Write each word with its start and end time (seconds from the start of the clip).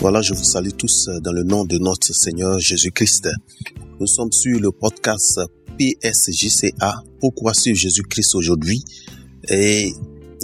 Voilà, 0.00 0.22
je 0.22 0.32
vous 0.32 0.44
salue 0.44 0.70
tous 0.78 1.08
dans 1.22 1.32
le 1.32 1.42
nom 1.42 1.64
de 1.64 1.76
notre 1.76 2.14
Seigneur 2.14 2.60
Jésus-Christ. 2.60 3.28
Nous 3.98 4.06
sommes 4.06 4.30
sur 4.30 4.60
le 4.60 4.70
podcast 4.70 5.40
PSJCA, 5.76 7.02
Pourquoi 7.18 7.52
suivre 7.52 7.76
Jésus-Christ 7.76 8.36
aujourd'hui? 8.36 8.84
Et 9.48 9.92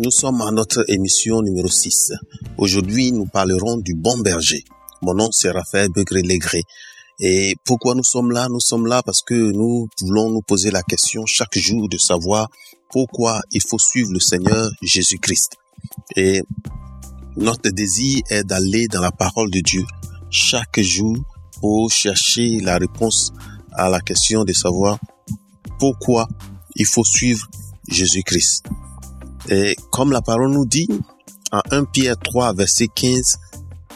nous 0.02 0.10
sommes 0.10 0.42
à 0.42 0.50
notre 0.50 0.84
émission 0.88 1.40
numéro 1.40 1.68
6. 1.68 2.14
Aujourd'hui, 2.58 3.12
nous 3.12 3.26
parlerons 3.26 3.76
du 3.76 3.94
bon 3.94 4.18
berger. 4.18 4.64
Mon 5.02 5.14
nom, 5.14 5.28
c'est 5.30 5.52
Raphaël 5.52 5.88
Begré-Légré. 5.94 6.62
Et 7.20 7.54
pourquoi 7.64 7.94
nous 7.94 8.02
sommes 8.02 8.32
là? 8.32 8.48
Nous 8.48 8.60
sommes 8.60 8.88
là 8.88 9.04
parce 9.04 9.22
que 9.22 9.52
nous 9.52 9.86
voulons 10.00 10.30
nous 10.30 10.42
poser 10.42 10.72
la 10.72 10.82
question 10.82 11.26
chaque 11.26 11.56
jour 11.56 11.88
de 11.88 11.96
savoir 11.96 12.48
pourquoi 12.90 13.40
il 13.52 13.60
faut 13.62 13.78
suivre 13.78 14.10
le 14.12 14.18
Seigneur 14.18 14.68
Jésus-Christ. 14.82 15.52
Et 16.16 16.42
notre 17.36 17.70
désir 17.70 18.20
est 18.30 18.44
d'aller 18.44 18.86
dans 18.88 19.00
la 19.00 19.10
parole 19.10 19.50
de 19.50 19.60
Dieu 19.60 19.84
chaque 20.30 20.80
jour 20.80 21.16
pour 21.60 21.90
chercher 21.90 22.60
la 22.60 22.78
réponse 22.78 23.32
à 23.72 23.88
la 23.88 24.00
question 24.00 24.44
de 24.44 24.52
savoir 24.52 24.98
pourquoi 25.78 26.28
il 26.76 26.86
faut 26.86 27.04
suivre 27.04 27.46
Jésus-Christ. 27.88 28.64
Et 29.48 29.76
comme 29.90 30.12
la 30.12 30.22
parole 30.22 30.52
nous 30.52 30.66
dit, 30.66 30.88
en 31.52 31.60
1 31.70 31.84
Pierre 31.84 32.16
3, 32.18 32.54
verset 32.54 32.88
15, 32.94 33.38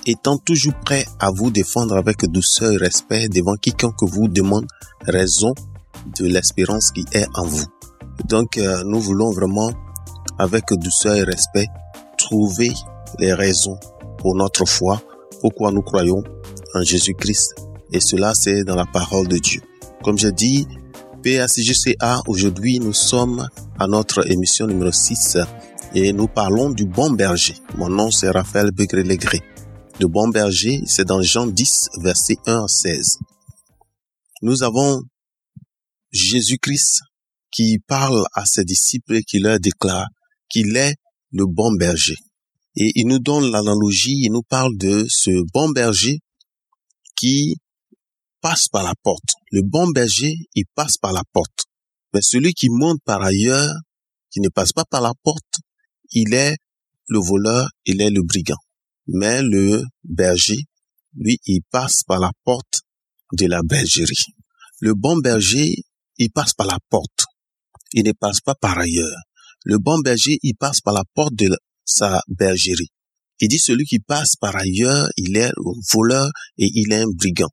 étant 0.06 0.39
toujours 0.39 0.75
prêt 0.84 1.05
à 1.19 1.30
vous 1.30 1.50
défendre 1.50 1.97
avec 1.97 2.25
douceur 2.27 2.73
et 2.73 2.77
respect 2.77 3.28
devant 3.28 3.55
quiconque 3.55 4.02
vous 4.02 4.28
demande 4.28 4.66
raison 5.02 5.55
de 6.19 6.27
l'espérance 6.27 6.92
qui 6.92 7.05
est 7.12 7.27
en 7.34 7.47
vous. 7.47 7.66
Donc, 8.27 8.59
euh, 8.59 8.83
nous 8.84 9.00
voulons 9.00 9.30
vraiment, 9.30 9.70
avec 10.39 10.64
douceur 10.70 11.16
et 11.16 11.25
respect, 11.25 11.66
trouver 12.16 12.72
les 13.19 13.33
raisons 13.33 13.78
pour 14.19 14.34
notre 14.34 14.64
foi, 14.64 15.03
pourquoi 15.41 15.70
nous 15.70 15.83
croyons 15.83 16.23
en 16.75 16.83
Jésus-Christ. 16.83 17.55
Et 17.92 18.00
cela, 18.00 18.33
c'est 18.34 18.65
dans 18.65 18.77
la 18.77 18.87
parole 18.87 19.28
de 19.28 19.39
Dieu. 19.39 19.62
Comme 20.03 20.19
je 20.19 20.28
dis, 20.28 20.67
PACGCA, 21.23 22.20
aujourd'hui, 22.27 22.78
nous 22.78 22.92
sommes 22.92 23.48
à 23.78 23.87
notre 23.87 24.31
émission 24.31 24.67
numéro 24.67 24.92
6 24.92 25.39
et 25.95 26.12
nous 26.12 26.28
parlons 26.28 26.70
du 26.70 26.84
bon 26.84 27.11
berger. 27.11 27.55
Mon 27.77 27.89
nom, 27.89 28.11
c'est 28.11 28.31
Raphaël 28.31 28.70
Begré-Légré. 28.73 29.41
Le 30.00 30.06
bon 30.06 30.28
berger, 30.28 30.83
c'est 30.87 31.05
dans 31.05 31.22
Jean 31.22 31.47
10, 31.47 31.89
verset 32.03 32.37
1 32.47 32.65
à 32.65 32.69
16. 32.69 33.19
Nous 34.43 34.62
avons 34.62 35.03
Jésus-Christ 36.12 37.00
qui 37.50 37.78
parle 37.87 38.25
à 38.34 38.45
ses 38.45 38.65
disciples 38.65 39.17
et 39.17 39.22
qui 39.22 39.41
leur 39.41 39.59
déclare 39.59 40.06
qu'il 40.48 40.77
est 40.77 40.95
le 41.33 41.47
bon 41.47 41.72
berger. 41.72 42.17
Et 42.81 42.93
il 42.95 43.09
nous 43.09 43.19
donne 43.19 43.51
l'analogie, 43.51 44.23
il 44.23 44.31
nous 44.31 44.45
parle 44.48 44.77
de 44.77 45.05
ce 45.09 45.31
bon 45.53 45.71
berger 45.71 46.21
qui 47.17 47.57
passe 48.41 48.69
par 48.69 48.84
la 48.84 48.95
porte. 49.03 49.33
Le 49.51 49.62
bon 49.65 49.89
berger, 49.91 50.33
il 50.55 50.65
passe 50.77 50.97
par 50.97 51.12
la 51.12 51.25
porte. 51.33 51.65
Mais 52.15 52.21
celui 52.23 52.53
qui 52.53 52.69
monte 52.71 53.01
par 53.05 53.21
ailleurs, 53.21 53.75
qui 54.31 54.41
ne 54.41 54.49
passe 54.49 54.73
pas 54.73 54.84
par 54.84 55.01
la 55.01 55.12
porte, 55.25 55.56
il 56.12 56.33
est 56.34 56.56
le 57.09 57.19
voleur, 57.19 57.69
il 57.84 58.01
est 58.01 58.11
le 58.11 58.23
brigand. 58.23 58.62
Mais 59.09 59.43
le 59.43 59.83
berger, 60.05 60.62
lui, 61.17 61.41
il 61.47 61.62
passe 61.73 62.05
par 62.06 62.21
la 62.21 62.31
porte 62.45 62.83
de 63.33 63.47
la 63.47 63.62
bergerie. 63.65 64.34
Le 64.81 64.95
bon 64.95 65.17
berger, 65.17 65.75
il 66.19 66.31
passe 66.31 66.55
par 66.55 66.69
la 66.69 66.79
porte. 66.89 67.25
Il 67.93 68.05
ne 68.05 68.12
passe 68.12 68.41
pas 68.41 68.55
par 68.55 68.79
ailleurs. 68.79 69.17
Le 69.65 69.79
bon 69.79 69.99
berger, 69.99 70.39
il 70.45 70.55
passe 70.55 70.81
par 70.81 70.95
la 70.95 71.03
porte 71.15 71.34
de 71.34 71.49
sa 71.89 72.22
bergerie. 72.28 72.91
Il 73.41 73.48
dit 73.48 73.58
celui 73.58 73.84
qui 73.84 73.98
passe 73.98 74.36
par 74.41 74.54
ailleurs, 74.56 75.09
il 75.16 75.37
est 75.37 75.47
un 75.47 75.53
voleur 75.93 76.31
et 76.59 76.69
il 76.75 76.93
est 76.93 77.03
un 77.03 77.10
brigand. 77.15 77.50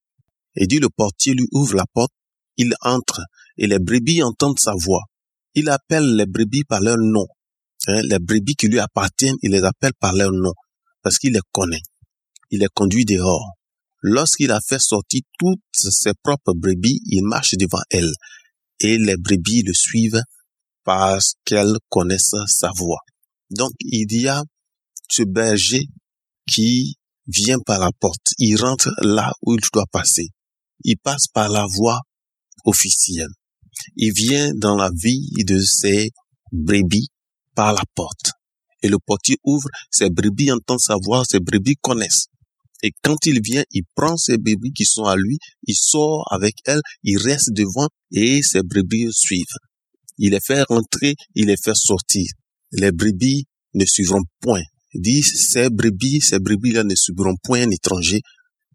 Et 0.55 0.67
dit 0.67 0.79
le 0.79 0.89
portier 0.89 1.33
lui 1.33 1.47
ouvre 1.51 1.75
la 1.75 1.85
porte, 1.93 2.11
il 2.57 2.73
entre 2.81 3.21
et 3.57 3.67
les 3.67 3.79
brebis 3.79 4.23
entendent 4.23 4.59
sa 4.59 4.73
voix. 4.73 5.03
Il 5.53 5.69
appelle 5.69 6.15
les 6.15 6.25
brebis 6.25 6.63
par 6.63 6.81
leur 6.81 6.97
nom. 6.97 7.25
Hein, 7.87 8.01
les 8.03 8.19
brebis 8.19 8.55
qui 8.55 8.67
lui 8.67 8.79
appartiennent, 8.79 9.37
il 9.41 9.51
les 9.51 9.63
appelle 9.63 9.93
par 9.99 10.13
leur 10.13 10.31
nom 10.31 10.53
parce 11.01 11.17
qu'il 11.17 11.33
les 11.33 11.39
connaît. 11.51 11.81
Il 12.49 12.59
les 12.59 12.67
conduit 12.73 13.05
dehors. 13.05 13.51
Lorsqu'il 14.01 14.51
a 14.51 14.59
fait 14.59 14.79
sortir 14.79 15.21
toutes 15.37 15.59
ses 15.73 16.13
propres 16.23 16.53
brebis, 16.55 16.99
il 17.05 17.23
marche 17.23 17.55
devant 17.57 17.81
elles 17.89 18.11
et 18.79 18.97
les 18.97 19.17
brebis 19.17 19.63
le 19.63 19.73
suivent 19.73 20.21
parce 20.83 21.33
qu'elles 21.45 21.77
connaissent 21.89 22.35
sa 22.47 22.71
voix. 22.75 22.99
Donc, 23.51 23.71
il 23.79 24.07
y 24.11 24.27
a 24.27 24.43
ce 25.09 25.23
berger 25.23 25.83
qui 26.47 26.95
vient 27.27 27.59
par 27.59 27.79
la 27.79 27.91
porte. 27.99 28.33
Il 28.37 28.57
rentre 28.57 28.89
là 29.01 29.33
où 29.41 29.53
il 29.53 29.61
doit 29.73 29.85
passer. 29.91 30.27
Il 30.83 30.97
passe 30.97 31.27
par 31.27 31.49
la 31.49 31.65
voie 31.65 31.99
officielle. 32.65 33.29
Il 33.95 34.13
vient 34.13 34.51
dans 34.55 34.75
la 34.75 34.89
vie 34.93 35.29
de 35.45 35.59
ses 35.59 36.11
brebis 36.51 37.09
par 37.55 37.73
la 37.73 37.83
porte. 37.93 38.31
Et 38.81 38.87
le 38.87 38.97
portier 38.99 39.37
ouvre, 39.43 39.67
ses 39.89 40.09
brebis 40.09 40.51
entendent 40.51 40.79
sa 40.79 40.95
voix, 41.03 41.23
ses 41.25 41.39
brebis 41.39 41.75
connaissent. 41.81 42.27
Et 42.83 42.91
quand 43.03 43.25
il 43.25 43.41
vient, 43.41 43.63
il 43.71 43.83
prend 43.95 44.17
ses 44.17 44.37
brebis 44.37 44.73
qui 44.73 44.85
sont 44.85 45.05
à 45.05 45.15
lui, 45.15 45.39
il 45.65 45.75
sort 45.75 46.25
avec 46.31 46.55
elles, 46.65 46.81
il 47.03 47.17
reste 47.17 47.51
devant 47.51 47.87
et 48.11 48.43
ses 48.43 48.61
brebis 48.61 49.07
suivent. 49.11 49.45
Il 50.17 50.31
les 50.31 50.39
fait 50.39 50.63
rentrer, 50.63 51.15
il 51.33 51.47
les 51.47 51.57
fait 51.57 51.75
sortir 51.75 52.25
les 52.71 52.91
brebis 52.91 53.45
ne 53.73 53.85
suivront 53.85 54.23
point. 54.41 54.61
Il 54.93 55.01
dit, 55.01 55.23
ces 55.23 55.69
brebis, 55.69 56.21
ces 56.21 56.39
brebis-là 56.39 56.83
ne 56.83 56.95
suivront 56.95 57.35
point 57.43 57.61
un 57.61 57.71
étranger 57.71 58.21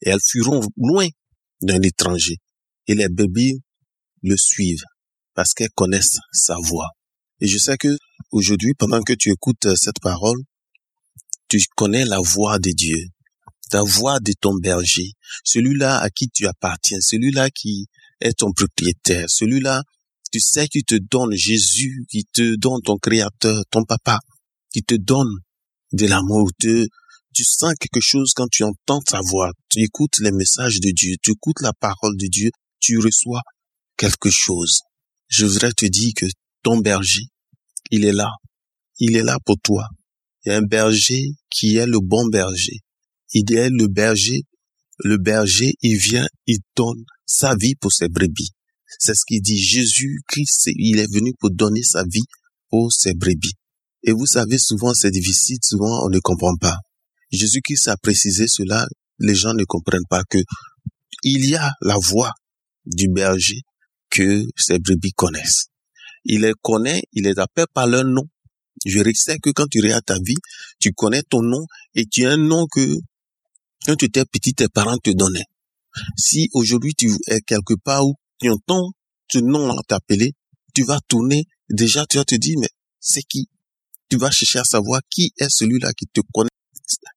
et 0.03 0.11
elles 0.11 0.21
fuiront 0.25 0.61
loin 0.77 1.07
d'un 1.63 1.81
étranger. 1.83 2.37
Et 2.87 2.95
les 2.95 3.09
brebis 3.09 3.61
le 4.23 4.37
suivent 4.37 4.85
parce 5.35 5.55
qu'elles 5.55 5.71
connaissent 5.75 6.19
sa 6.33 6.57
voix. 6.63 6.91
Et 7.41 7.47
je 7.47 7.59
sais 7.59 7.77
que 7.79 7.97
aujourd'hui, 8.33 8.75
pendant 8.79 9.03
que 9.03 9.15
tu 9.15 9.31
écoutes 9.31 9.75
cette 9.77 10.01
parole, 10.03 10.39
tu 11.49 11.59
connais 11.77 12.05
la 12.05 12.19
voix 12.21 12.59
de 12.59 12.71
Dieu, 12.71 12.99
la 13.73 13.83
voix 13.83 14.21
de 14.21 14.33
ton 14.41 14.55
berger, 14.61 15.13
celui-là 15.45 15.99
à 15.99 16.11
qui 16.11 16.29
tu 16.29 16.47
appartiens, 16.47 16.99
celui-là 17.01 17.51
qui 17.51 17.87
est 18.21 18.39
ton 18.39 18.53
propriétaire, 18.53 19.25
celui-là 19.29 19.83
tu 20.31 20.41
sais 20.41 20.69
qu'il 20.69 20.85
te 20.85 20.97
donne 20.97 21.35
Jésus, 21.35 22.05
qui 22.09 22.25
te 22.25 22.57
donne 22.57 22.81
ton 22.83 22.97
créateur, 22.97 23.63
ton 23.71 23.85
papa, 23.85 24.19
qui 24.73 24.83
te 24.83 24.95
donne 24.95 25.31
de 25.93 26.07
l'amour, 26.07 26.51
tu, 26.59 26.89
tu 27.35 27.45
sens 27.45 27.75
quelque 27.81 28.01
chose 28.01 28.33
quand 28.35 28.49
tu 28.51 28.63
entends 28.63 29.01
sa 29.09 29.21
voix, 29.21 29.51
tu 29.69 29.81
écoutes 29.81 30.19
les 30.21 30.33
messages 30.33 30.81
de 30.81 30.91
Dieu, 30.91 31.17
tu 31.23 31.33
écoutes 31.33 31.61
la 31.63 31.73
parole 31.73 32.17
de 32.17 32.27
Dieu, 32.27 32.51
tu 32.81 32.99
reçois 32.99 33.43
quelque 33.97 34.31
chose. 34.31 34.81
Je 35.29 35.47
voudrais 35.47 35.73
te 35.73 35.87
dire 35.87 36.13
que 36.17 36.27
ton 36.63 36.79
berger, 36.79 37.25
il 37.91 38.05
est 38.05 38.13
là. 38.13 38.31
Il 38.99 39.17
est 39.17 39.23
là 39.23 39.39
pour 39.45 39.57
toi. 39.63 39.87
Il 40.45 40.51
y 40.51 40.53
a 40.53 40.59
un 40.59 40.63
berger 40.63 41.23
qui 41.51 41.77
est 41.77 41.87
le 41.87 41.99
bon 42.01 42.27
berger. 42.29 42.79
Il 43.33 43.53
est 43.53 43.71
le 43.71 43.89
berger. 43.89 44.43
Le 45.03 45.17
berger, 45.17 45.73
il 45.81 45.97
vient, 45.97 46.27
il 46.47 46.59
donne 46.77 47.05
sa 47.25 47.55
vie 47.57 47.75
pour 47.75 47.93
ses 47.93 48.09
brebis. 48.09 48.51
C'est 48.99 49.15
ce 49.15 49.25
qu'il 49.27 49.43
dit. 49.43 49.59
Jésus-Christ, 49.59 50.71
il 50.77 50.99
est 50.99 51.13
venu 51.13 51.33
pour 51.39 51.51
donner 51.51 51.83
sa 51.83 52.03
vie 52.05 52.25
pour 52.71 52.93
ses 52.93 53.15
brebis. 53.15 53.55
Et 54.03 54.13
vous 54.13 54.27
savez, 54.27 54.59
souvent 54.59 54.95
c'est 54.95 55.11
difficile, 55.11 55.59
souvent 55.63 56.05
on 56.05 56.09
ne 56.09 56.21
comprend 56.21 56.57
pas. 56.57 56.77
Jésus-Christ 57.31 57.89
a 57.89 57.97
précisé 57.97 58.47
cela, 58.49 58.87
les 59.19 59.35
gens 59.35 59.55
ne 59.55 59.65
comprennent 59.65 60.07
pas 60.09 60.23
que 60.25 60.39
il 61.23 61.49
y 61.49 61.55
a 61.55 61.71
la 61.83 61.97
voix 61.99 62.33
du 62.87 63.09
berger 63.09 63.61
que 64.09 64.45
ces 64.57 64.79
brebis 64.79 65.13
connaissent. 65.13 65.67
Il 66.25 66.43
les 66.43 66.55
connaît, 66.63 67.03
il 67.13 67.25
les 67.25 67.39
appelle 67.39 67.67
par 67.75 67.87
leur 67.87 68.05
nom. 68.05 68.25
Je 68.87 69.03
sais 69.15 69.39
que 69.39 69.51
quand 69.51 69.67
tu 69.67 69.81
regardes 69.81 70.05
ta 70.07 70.19
vie, 70.19 70.37
tu 70.79 70.93
connais 70.93 71.23
ton 71.23 71.43
nom 71.43 71.67
et 71.95 72.07
tu 72.07 72.25
as 72.25 72.33
un 72.33 72.37
nom 72.39 72.67
que 72.67 72.97
quand 73.85 73.97
tu 73.97 74.07
étais 74.07 74.25
petit, 74.25 74.55
tes 74.55 74.69
parents 74.69 74.99
te 74.99 75.11
donnaient. 75.11 75.45
Si 76.17 76.49
aujourd'hui 76.55 76.95
tu 76.95 77.11
es 77.27 77.41
quelque 77.41 77.75
part 77.75 78.07
où 78.07 78.15
entends 78.49 78.93
ce 79.29 79.39
nom 79.39 79.77
t'appeler, 79.87 80.33
tu 80.75 80.85
vas 80.85 80.99
tourner, 81.09 81.45
déjà 81.69 82.07
tu 82.07 82.17
vas 82.17 82.25
te 82.25 82.35
dire, 82.35 82.57
mais 82.61 82.71
c'est 82.99 83.23
qui? 83.23 83.49
Tu 84.09 84.17
vas 84.17 84.31
chercher 84.31 84.61
à 84.61 84.65
savoir 84.65 85.01
qui 85.11 85.33
est 85.39 85.51
celui-là 85.51 85.93
qui 85.93 86.07
te 86.07 86.21
connaît 86.33 86.49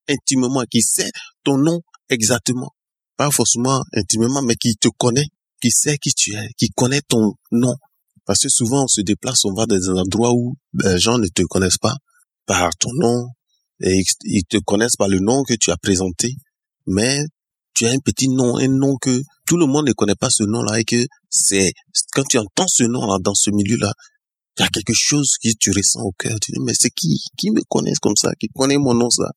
intimement, 0.07 0.63
qui 0.69 0.81
sait 0.81 1.11
ton 1.43 1.57
nom 1.57 1.81
exactement. 2.09 2.71
Pas 3.17 3.31
forcément 3.31 3.83
intimement, 3.93 4.41
mais 4.41 4.55
qui 4.55 4.75
te 4.75 4.89
connaît, 4.97 5.27
qui 5.61 5.71
sait 5.71 5.97
qui 5.97 6.13
tu 6.13 6.35
es, 6.35 6.49
qui 6.57 6.69
connaît 6.69 7.01
ton 7.01 7.33
nom. 7.51 7.75
Parce 8.25 8.41
que 8.41 8.49
souvent 8.49 8.83
on 8.83 8.87
se 8.87 9.01
déplace, 9.01 9.45
on 9.45 9.53
va 9.53 9.65
dans 9.65 9.75
des 9.75 9.89
endroits 9.89 10.33
où 10.33 10.55
ben, 10.73 10.93
les 10.93 10.99
gens 10.99 11.17
ne 11.17 11.27
te 11.27 11.43
connaissent 11.43 11.77
pas 11.77 11.95
par 12.45 12.75
ton 12.75 12.89
nom, 12.93 13.27
et 13.81 14.01
ils 14.23 14.43
te 14.43 14.57
connaissent 14.57 14.95
par 14.95 15.07
le 15.07 15.19
nom 15.19 15.43
que 15.43 15.53
tu 15.55 15.71
as 15.71 15.77
présenté, 15.77 16.35
mais 16.85 17.19
tu 17.83 17.89
as 17.89 17.91
un 17.91 17.99
petit 17.99 18.29
nom, 18.29 18.57
un 18.57 18.69
nom 18.69 18.95
que 18.97 19.23
tout 19.45 19.57
le 19.57 19.65
monde 19.65 19.87
ne 19.87 19.93
connaît 19.93 20.15
pas 20.15 20.29
ce 20.29 20.43
nom-là 20.43 20.79
et 20.79 20.85
que 20.85 21.05
c'est, 21.29 21.73
quand 22.13 22.23
tu 22.23 22.37
entends 22.37 22.67
ce 22.67 22.83
nom-là 22.83 23.17
dans 23.21 23.35
ce 23.35 23.49
milieu-là, 23.51 23.91
il 24.57 24.61
y 24.61 24.65
a 24.65 24.69
quelque 24.69 24.93
chose 24.93 25.35
que 25.43 25.49
tu 25.59 25.71
ressens 25.71 26.01
au 26.01 26.13
cœur. 26.17 26.39
Tu 26.39 26.53
dis, 26.53 26.59
mais 26.63 26.73
c'est 26.73 26.91
qui, 26.91 27.19
qui 27.37 27.51
me 27.51 27.61
connaît 27.67 27.91
comme 28.01 28.15
ça, 28.15 28.31
qui 28.39 28.47
connaît 28.47 28.77
mon 28.77 28.93
nom 28.93 29.09
ça, 29.09 29.31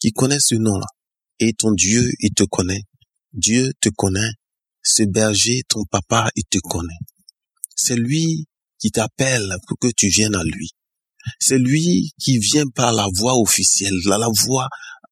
qui 0.00 0.12
connaît 0.12 0.40
ce 0.40 0.56
nom-là? 0.56 0.86
Et 1.40 1.54
ton 1.54 1.72
Dieu, 1.72 2.10
il 2.20 2.34
te 2.34 2.42
connaît. 2.44 2.82
Dieu 3.32 3.72
te 3.80 3.88
connaît. 3.88 4.32
Ce 4.82 5.04
berger, 5.04 5.62
ton 5.68 5.84
papa, 5.90 6.28
il 6.36 6.44
te 6.50 6.58
connaît. 6.58 6.98
C'est 7.74 7.96
lui 7.96 8.46
qui 8.78 8.90
t'appelle 8.90 9.54
pour 9.66 9.78
que 9.78 9.88
tu 9.96 10.08
viennes 10.08 10.34
à 10.34 10.44
lui. 10.44 10.70
C'est 11.40 11.58
lui 11.58 12.12
qui 12.18 12.38
vient 12.38 12.66
par 12.74 12.92
la 12.92 13.06
voix 13.16 13.38
officielle, 13.40 13.94
la, 14.04 14.18
la 14.18 14.28
voix, 14.44 14.68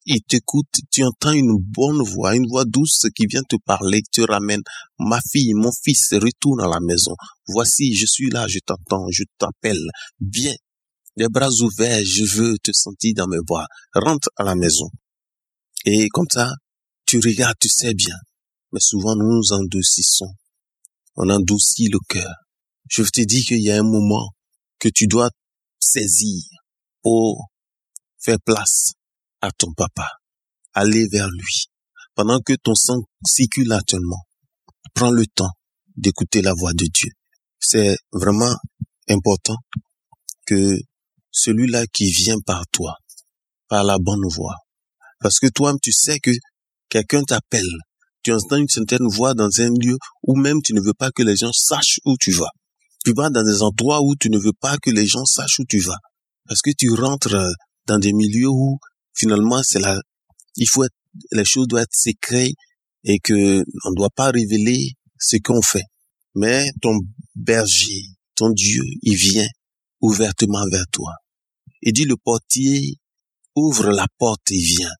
il 0.06 0.22
t'écoute, 0.22 0.68
tu 0.90 1.02
entends 1.02 1.32
une 1.32 1.56
bonne 1.58 2.00
voix, 2.02 2.36
une 2.36 2.46
voix 2.48 2.64
douce 2.64 3.06
qui 3.14 3.26
vient 3.26 3.42
te 3.42 3.56
parler, 3.64 4.02
te 4.12 4.20
ramène, 4.20 4.62
ma 5.00 5.20
fille, 5.20 5.52
mon 5.54 5.72
fils, 5.72 6.14
retourne 6.14 6.60
à 6.60 6.68
la 6.68 6.78
maison. 6.80 7.12
Voici, 7.48 7.92
je 7.94 8.06
suis 8.06 8.30
là, 8.30 8.46
je 8.46 8.60
t'entends, 8.64 9.06
je 9.10 9.24
t'appelle. 9.36 9.84
Viens, 10.20 10.54
les 11.16 11.28
bras 11.28 11.50
ouverts, 11.60 12.04
je 12.04 12.24
veux 12.24 12.56
te 12.62 12.70
sentir 12.72 13.14
dans 13.16 13.26
mes 13.26 13.42
bras. 13.44 13.66
Rentre 13.94 14.28
à 14.36 14.44
la 14.44 14.54
maison. 14.54 14.88
Et 15.84 16.08
comme 16.08 16.28
ça, 16.32 16.52
tu 17.04 17.18
regardes, 17.18 17.58
tu 17.60 17.68
sais 17.68 17.94
bien. 17.94 18.16
Mais 18.72 18.80
souvent, 18.80 19.16
nous 19.16 19.38
nous 19.38 19.52
endoucissons. 19.52 20.32
On 21.16 21.28
endoucit 21.30 21.88
le 21.88 21.98
cœur. 22.08 22.32
Je 22.88 23.02
te 23.02 23.22
dis 23.22 23.44
qu'il 23.44 23.62
y 23.62 23.72
a 23.72 23.80
un 23.80 23.82
moment 23.82 24.30
que 24.78 24.88
tu 24.88 25.08
dois 25.08 25.30
saisir 25.80 26.44
pour 27.02 27.48
faire 28.18 28.38
place 28.44 28.92
à 29.46 29.50
ton 29.56 29.72
papa. 29.72 30.08
Aller 30.74 31.06
vers 31.10 31.28
lui. 31.28 31.66
Pendant 32.14 32.40
que 32.40 32.54
ton 32.54 32.74
sang 32.74 33.02
circule 33.24 33.72
actuellement, 33.72 34.22
prends 34.94 35.10
le 35.10 35.26
temps 35.26 35.52
d'écouter 35.96 36.42
la 36.42 36.52
voix 36.52 36.72
de 36.72 36.86
Dieu. 36.92 37.10
C'est 37.58 37.96
vraiment 38.12 38.54
important 39.08 39.56
que 40.46 40.76
celui-là 41.30 41.86
qui 41.86 42.10
vient 42.10 42.38
par 42.44 42.64
toi, 42.72 42.94
par 43.68 43.84
la 43.84 43.98
bonne 43.98 44.26
voix, 44.30 44.56
parce 45.20 45.38
que 45.38 45.48
toi, 45.48 45.74
tu 45.82 45.92
sais 45.92 46.18
que 46.18 46.30
quelqu'un 46.88 47.22
t'appelle, 47.22 47.68
tu 48.22 48.32
entends 48.32 48.56
une 48.56 48.68
certaine 48.68 49.06
voix 49.08 49.34
dans 49.34 49.48
un 49.60 49.70
lieu 49.80 49.96
où 50.22 50.36
même 50.36 50.60
tu 50.62 50.74
ne 50.74 50.80
veux 50.80 50.94
pas 50.94 51.10
que 51.10 51.22
les 51.22 51.36
gens 51.36 51.52
sachent 51.52 52.00
où 52.04 52.16
tu 52.18 52.32
vas. 52.32 52.50
Tu 53.04 53.12
vas 53.14 53.30
dans 53.30 53.44
des 53.44 53.62
endroits 53.62 54.00
où 54.02 54.16
tu 54.16 54.30
ne 54.30 54.38
veux 54.38 54.52
pas 54.52 54.76
que 54.78 54.90
les 54.90 55.06
gens 55.06 55.24
sachent 55.24 55.60
où 55.60 55.64
tu 55.68 55.78
vas. 55.78 55.98
Parce 56.48 56.60
que 56.60 56.70
tu 56.76 56.90
rentres 56.92 57.36
dans 57.86 57.98
des 57.98 58.12
milieux 58.12 58.48
où 58.48 58.78
finalement 59.16 59.62
c'est 59.62 59.80
là, 59.80 59.98
il 60.56 60.68
faut 60.68 60.84
être, 60.84 60.94
les 61.32 61.44
choses 61.44 61.66
doivent 61.66 61.84
être 61.84 61.94
secrètes 61.94 62.54
et 63.04 63.18
que 63.18 63.64
on 63.84 63.90
ne 63.90 63.96
doit 63.96 64.10
pas 64.14 64.30
révéler 64.30 64.92
ce 65.18 65.36
qu'on 65.36 65.62
fait. 65.62 65.84
Mais 66.34 66.66
ton 66.82 66.98
berger, 67.34 68.02
ton 68.34 68.50
Dieu, 68.50 68.82
il 69.02 69.16
vient 69.16 69.48
ouvertement 70.00 70.64
vers 70.70 70.84
toi. 70.92 71.12
Il 71.82 71.92
dit 71.92 72.04
le 72.04 72.16
portier 72.16 72.98
ouvre 73.54 73.90
la 73.90 74.06
porte 74.18 74.50
et 74.50 74.58
vient. 74.58 74.92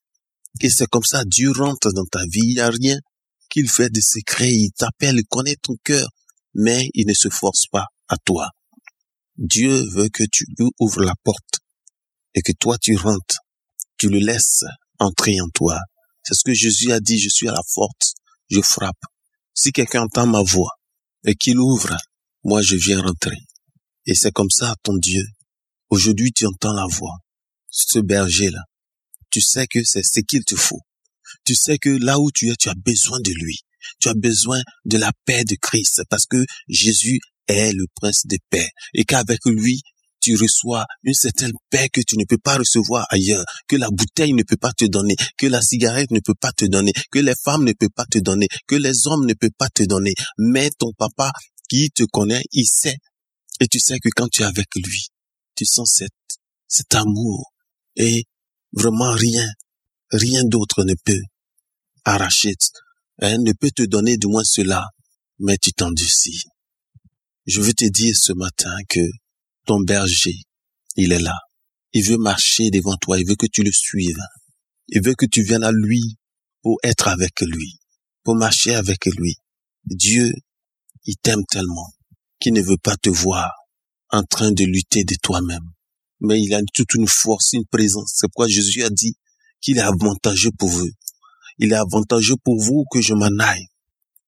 Et 0.63 0.71
c'est 0.71 0.87
comme 0.87 1.05
ça, 1.05 1.23
Dieu 1.27 1.53
rentre 1.53 1.93
dans 1.93 2.07
ta 2.11 2.23
vie. 2.31 2.41
Il 2.43 2.55
n'y 2.55 2.61
a 2.61 2.71
rien 2.71 2.99
qu'il 3.51 3.69
fait 3.69 3.91
de 3.91 4.01
secret. 4.01 4.51
Il 4.51 4.71
t'appelle, 4.77 5.17
il 5.19 5.27
connaît 5.27 5.57
ton 5.61 5.75
cœur, 5.85 6.09
mais 6.55 6.89
il 6.95 7.07
ne 7.07 7.15
se 7.15 7.29
force 7.29 7.67
pas 7.71 7.87
à 8.09 8.17
toi. 8.25 8.49
Dieu 9.37 9.83
veut 9.93 10.09
que 10.09 10.25
tu 10.31 10.47
ouvres 10.81 11.03
la 11.03 11.15
porte 11.23 11.61
et 12.35 12.41
que 12.41 12.53
toi 12.53 12.79
tu 12.79 12.97
rentres. 12.97 13.36
Tu 13.99 14.09
le 14.09 14.19
laisses 14.19 14.65
entrer 14.99 15.41
en 15.41 15.49
toi. 15.49 15.79
C'est 16.23 16.35
ce 16.35 16.45
que 16.45 16.55
Jésus 16.55 16.93
a 16.93 17.01
dit, 17.01 17.19
je 17.19 17.29
suis 17.29 17.49
à 17.49 17.53
la 17.53 17.63
porte, 17.75 18.15
je 18.51 18.61
frappe. 18.61 19.01
Si 19.55 19.73
quelqu'un 19.73 20.03
entend 20.03 20.27
ma 20.27 20.43
voix 20.43 20.73
et 21.25 21.35
qu'il 21.35 21.59
ouvre, 21.59 21.97
moi 22.45 22.63
je 22.63 22.77
viens 22.77 23.01
rentrer. 23.01 23.39
Et 24.07 24.15
c'est 24.15 24.33
comme 24.33 24.51
ça, 24.51 24.75
ton 24.83 24.97
Dieu. 24.97 25.25
Aujourd'hui, 25.91 26.33
tu 26.33 26.47
entends 26.47 26.73
la 26.73 26.87
voix. 26.87 27.17
Ce 27.71 27.99
berger-là, 27.99 28.63
tu 29.31 29.41
sais 29.41 29.67
que 29.67 29.85
c'est 29.85 30.03
ce 30.03 30.21
qu'il 30.21 30.45
te 30.45 30.57
faut. 30.57 30.81
Tu 31.45 31.55
sais 31.55 31.79
que 31.79 31.91
là 31.91 32.19
où 32.19 32.31
tu 32.31 32.51
es, 32.51 32.57
tu 32.57 32.69
as 32.69 32.75
besoin 32.75 33.19
de 33.21 33.33
lui. 33.33 33.61
Tu 34.01 34.09
as 34.09 34.15
besoin 34.15 34.61
de 34.85 34.99
la 34.99 35.13
paix 35.25 35.45
de 35.45 35.57
Christ 35.61 36.03
parce 36.09 36.27
que 36.27 36.45
Jésus 36.69 37.21
est 37.47 37.73
le 37.73 37.87
prince 37.95 38.27
de 38.27 38.39
paix 38.51 38.69
et 38.95 39.05
qu'avec 39.05 39.45
lui, 39.47 39.83
tu 40.21 40.37
reçois 40.37 40.87
une 41.03 41.15
certaine 41.15 41.53
paix 41.71 41.89
que 41.93 42.01
tu 42.07 42.17
ne 42.17 42.25
peux 42.25 42.39
pas 42.39 42.57
recevoir 42.57 43.07
ailleurs, 43.11 43.45
que 43.69 43.77
la 43.77 43.89
bouteille 43.91 44.33
ne 44.33 44.43
peut 44.43 44.57
pas 44.57 44.73
te 44.73 44.85
donner, 44.85 45.15
que 45.39 45.47
la 45.47 45.61
cigarette 45.61 46.11
ne 46.11 46.21
peut 46.21 46.35
pas 46.41 46.53
te 46.53 46.65
donner, 46.65 46.93
que 47.11 47.19
les 47.19 47.35
femmes 47.45 47.65
ne 47.65 47.73
peuvent 47.73 47.89
pas 47.95 48.07
te 48.11 48.19
donner, 48.19 48.49
que 48.67 48.77
les 48.77 49.07
hommes 49.07 49.27
ne 49.27 49.35
peuvent 49.35 49.51
pas 49.59 49.69
te 49.69 49.85
donner. 49.85 50.15
Mais 50.39 50.71
ton 50.79 50.93
papa 50.97 51.31
qui 51.69 51.91
te 51.91 52.05
connaît, 52.05 52.43
il 52.53 52.67
sait. 52.67 52.97
Et 53.61 53.69
tu 53.69 53.81
sais 53.81 53.99
que 53.99 54.09
quand 54.15 54.29
tu 54.29 54.43
es 54.43 54.45
avec 54.45 54.69
lui, 54.77 55.07
tu 55.55 55.65
sens 55.65 55.91
cet, 55.97 56.13
cet 56.69 56.95
amour 56.95 57.53
et 57.97 58.25
Vraiment 58.77 59.13
rien, 59.13 59.49
rien 60.11 60.43
d'autre 60.45 60.85
ne 60.85 60.93
peut 61.03 61.23
arracher, 62.05 62.53
hein, 63.23 63.39
ne 63.39 63.53
peut 63.53 63.71
te 63.75 63.85
donner 63.85 64.19
du 64.19 64.27
moins 64.27 64.45
cela, 64.45 64.85
mais 65.39 65.57
tu 65.57 65.73
t'endurcis. 65.73 66.43
Je 67.47 67.63
veux 67.63 67.73
te 67.73 67.87
dire 67.87 68.15
ce 68.15 68.35
matin 68.35 68.77
que 68.91 69.01
ton 69.67 69.81
berger, 69.81 70.41
il 70.97 71.13
est 71.13 71.21
là. 71.21 71.37
Il 71.93 72.05
veut 72.05 72.19
marcher 72.19 72.71
devant 72.71 72.97
toi, 72.97 73.19
il 73.19 73.27
veut 73.27 73.37
que 73.37 73.47
tu 73.47 73.63
le 73.63 73.73
suives. 73.73 74.23
Il 74.89 75.03
veut 75.03 75.15
que 75.15 75.27
tu 75.27 75.43
viennes 75.43 75.65
à 75.65 75.73
lui 75.73 76.17
pour 76.63 76.79
être 76.83 77.09
avec 77.09 77.41
lui, 77.43 77.79
pour 78.23 78.37
marcher 78.37 78.75
avec 78.75 79.05
lui. 79.07 79.37
Dieu, 79.85 80.33
il 81.05 81.17
t'aime 81.23 81.45
tellement 81.51 81.93
qu'il 82.41 82.55
ne 82.55 82.63
veut 82.63 82.79
pas 82.83 82.97
te 82.97 83.11
voir 83.11 83.51
en 84.11 84.23
train 84.23 84.53
de 84.53 84.65
lutter 84.65 85.05
de 85.05 85.17
toi-même 85.23 85.73
mais 86.21 86.41
il 86.41 86.53
a 86.55 86.61
toute 86.73 86.95
une 86.95 87.09
force, 87.09 87.53
une 87.53 87.67
présence. 87.67 88.13
C'est 88.17 88.29
pourquoi 88.29 88.49
Jésus 88.49 88.83
a 88.83 88.91
dit 88.91 89.15
qu'il 89.61 89.79
est 89.79 89.83
avantageux 89.83 90.51
pour 90.59 90.69
vous. 90.69 90.89
Il 91.59 91.73
est 91.73 91.77
avantageux 91.77 92.37
pour 92.43 92.61
vous 92.61 92.85
que 92.91 93.01
je 93.01 93.15
m'en 93.15 93.39
aille. 93.39 93.67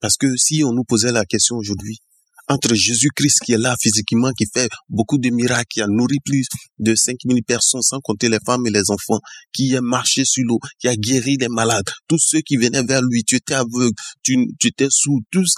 Parce 0.01 0.17
que 0.17 0.37
si 0.37 0.63
on 0.65 0.73
nous 0.73 0.85
posait 0.85 1.13
la 1.13 1.25
question 1.25 1.57
aujourd'hui, 1.57 1.99
entre 2.49 2.75
Jésus-Christ 2.75 3.41
qui 3.45 3.53
est 3.53 3.59
là 3.59 3.75
physiquement, 3.81 4.31
qui 4.33 4.47
fait 4.53 4.69
beaucoup 4.89 5.19
de 5.19 5.31
miracles, 5.31 5.67
qui 5.71 5.81
a 5.81 5.87
nourri 5.87 6.19
plus 6.25 6.47
de 6.79 6.95
5000 6.95 7.43
personnes, 7.45 7.83
sans 7.83 8.01
compter 8.01 8.29
les 8.29 8.39
femmes 8.45 8.67
et 8.67 8.71
les 8.71 8.91
enfants, 8.91 9.21
qui 9.53 9.77
a 9.77 9.81
marché 9.81 10.25
sur 10.25 10.45
l'eau, 10.47 10.59
qui 10.79 10.89
a 10.89 10.97
guéri 10.97 11.37
les 11.37 11.49
malades, 11.49 11.89
tous 12.09 12.19
ceux 12.19 12.41
qui 12.41 12.57
venaient 12.57 12.83
vers 12.83 13.03
lui, 13.03 13.25
tu 13.25 13.37
étais 13.37 13.55
aveugle, 13.55 13.93
tu, 14.23 14.37
tu 14.59 14.69
étais 14.69 14.89
sous, 14.91 15.21
tous, 15.31 15.55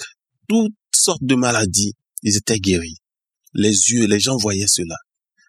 toutes 0.48 0.74
sortes 0.94 1.22
de 1.22 1.34
maladies, 1.34 1.94
ils 2.22 2.36
étaient 2.36 2.58
guéris. 2.58 2.96
Les 3.54 3.70
yeux, 3.70 4.06
les 4.06 4.20
gens 4.20 4.36
voyaient 4.36 4.68
cela. 4.68 4.96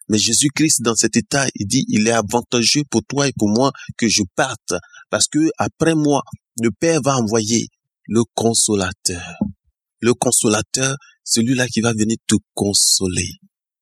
Mais 0.10 0.18
Jésus-Christ, 0.18 0.82
dans 0.82 0.96
cet 0.96 1.16
état, 1.16 1.48
il 1.56 1.68
dit, 1.68 1.86
il 1.88 2.08
est 2.08 2.12
avantageux 2.12 2.84
pour 2.90 3.02
toi 3.08 3.28
et 3.28 3.34
pour 3.38 3.50
moi 3.50 3.72
que 3.98 4.08
je 4.08 4.24
parte, 4.36 4.74
parce 5.10 5.28
que 5.28 5.40
après 5.58 5.96
moi, 5.96 6.22
le 6.60 6.70
Père 6.72 7.00
va 7.02 7.16
envoyer 7.16 7.68
le 8.08 8.24
consolateur. 8.34 9.24
Le 10.02 10.14
consolateur, 10.14 10.98
celui-là 11.24 11.68
qui 11.68 11.82
va 11.82 11.94
venir 11.94 12.18
te 12.28 12.36
consoler. 12.54 13.30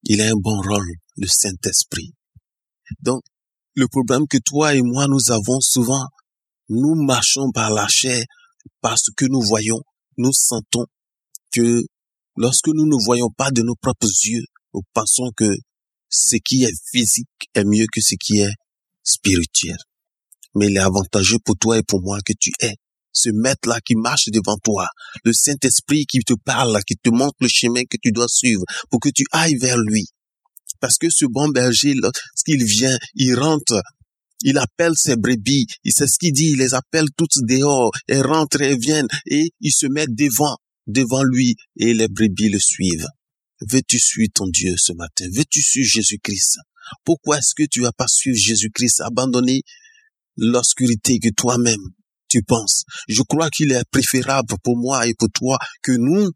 Il 0.03 0.21
a 0.21 0.29
un 0.29 0.35
bon 0.35 0.61
rôle, 0.61 0.93
le 1.17 1.27
Saint-Esprit. 1.27 2.13
Donc, 3.01 3.21
le 3.75 3.87
problème 3.87 4.27
que 4.27 4.37
toi 4.43 4.75
et 4.75 4.81
moi 4.81 5.07
nous 5.07 5.31
avons 5.31 5.59
souvent, 5.59 6.05
nous 6.69 6.95
marchons 6.95 7.51
par 7.51 7.71
la 7.71 7.87
chair 7.87 8.23
parce 8.81 9.05
que 9.15 9.25
nous 9.25 9.41
voyons, 9.41 9.81
nous 10.17 10.33
sentons 10.33 10.85
que 11.51 11.83
lorsque 12.35 12.67
nous 12.67 12.85
ne 12.85 13.03
voyons 13.03 13.29
pas 13.35 13.51
de 13.51 13.61
nos 13.61 13.75
propres 13.75 14.09
yeux, 14.25 14.43
nous 14.73 14.81
pensons 14.93 15.31
que 15.35 15.51
ce 16.09 16.37
qui 16.43 16.63
est 16.63 16.73
physique 16.91 17.29
est 17.53 17.63
mieux 17.63 17.85
que 17.91 18.01
ce 18.01 18.15
qui 18.15 18.39
est 18.39 18.53
spirituel. 19.03 19.77
Mais 20.55 20.67
il 20.67 20.77
est 20.77 20.79
avantageux 20.79 21.39
pour 21.43 21.57
toi 21.57 21.77
et 21.77 21.83
pour 21.83 22.01
moi 22.01 22.19
que 22.25 22.33
tu 22.39 22.51
aies 22.61 22.75
ce 23.11 23.29
maître-là 23.33 23.79
qui 23.85 23.95
marche 23.95 24.29
devant 24.31 24.57
toi, 24.63 24.87
le 25.23 25.33
Saint-Esprit 25.33 26.05
qui 26.05 26.19
te 26.19 26.33
parle, 26.45 26.79
qui 26.85 26.95
te 26.95 27.09
montre 27.09 27.35
le 27.39 27.47
chemin 27.47 27.83
que 27.83 27.97
tu 28.01 28.11
dois 28.11 28.27
suivre 28.27 28.63
pour 28.89 28.99
que 28.99 29.09
tu 29.09 29.23
ailles 29.31 29.57
vers 29.57 29.77
lui. 29.77 30.05
Parce 30.79 30.97
que 30.97 31.09
ce 31.09 31.25
bon 31.25 31.49
berger, 31.49 31.93
lorsqu'il 31.95 32.63
vient, 32.63 32.97
il 33.15 33.35
rentre, 33.35 33.81
il 34.43 34.57
appelle 34.57 34.93
ses 34.95 35.17
brebis, 35.17 35.65
il 35.83 35.91
sait 35.91 36.07
ce 36.07 36.17
qu'il 36.17 36.33
dit, 36.33 36.51
il 36.51 36.57
les 36.57 36.73
appelle 36.73 37.07
toutes 37.17 37.43
dehors, 37.47 37.91
elles 38.07 38.25
rentrent 38.25 38.61
et 38.61 38.77
viennent, 38.77 39.07
et 39.25 39.51
il 39.59 39.71
se 39.71 39.87
met 39.87 40.07
devant, 40.07 40.55
devant 40.87 41.23
lui, 41.23 41.55
et 41.77 41.93
les 41.93 42.07
brebis 42.07 42.49
le 42.49 42.59
suivent. 42.59 43.07
Veux-tu 43.69 43.99
suivre 43.99 44.31
ton 44.33 44.47
Dieu 44.47 44.75
ce 44.77 44.93
matin? 44.93 45.25
Veux-tu 45.33 45.61
suivre 45.61 45.89
Jésus-Christ? 45.89 46.59
Pourquoi 47.03 47.39
est-ce 47.39 47.53
que 47.55 47.67
tu 47.69 47.81
vas 47.81 47.91
pas 47.91 48.07
suivre 48.07 48.37
Jésus-Christ, 48.37 49.01
abandonner 49.01 49.63
l'obscurité 50.37 51.19
que 51.19 51.29
toi-même? 51.35 51.91
Tu 52.29 52.43
penses? 52.43 52.83
Je 53.07 53.21
crois 53.23 53.49
qu'il 53.49 53.71
est 53.71 53.83
préférable 53.91 54.53
pour 54.63 54.77
moi 54.77 55.07
et 55.07 55.13
pour 55.13 55.29
toi 55.33 55.57
que 55.81 55.91
nous 55.91 56.29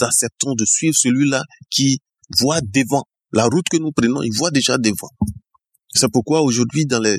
acceptons 0.00 0.54
de 0.54 0.64
suivre 0.64 0.94
celui-là 0.96 1.42
qui 1.70 2.00
voit 2.38 2.60
devant. 2.60 3.04
La 3.32 3.46
route 3.46 3.66
que 3.68 3.78
nous 3.78 3.90
prenons, 3.90 4.22
il 4.22 4.32
voit 4.32 4.50
déjà 4.50 4.78
devant. 4.78 5.10
C'est 5.94 6.10
pourquoi 6.10 6.42
aujourd'hui, 6.42 6.86
dans 6.86 7.00
les, 7.00 7.18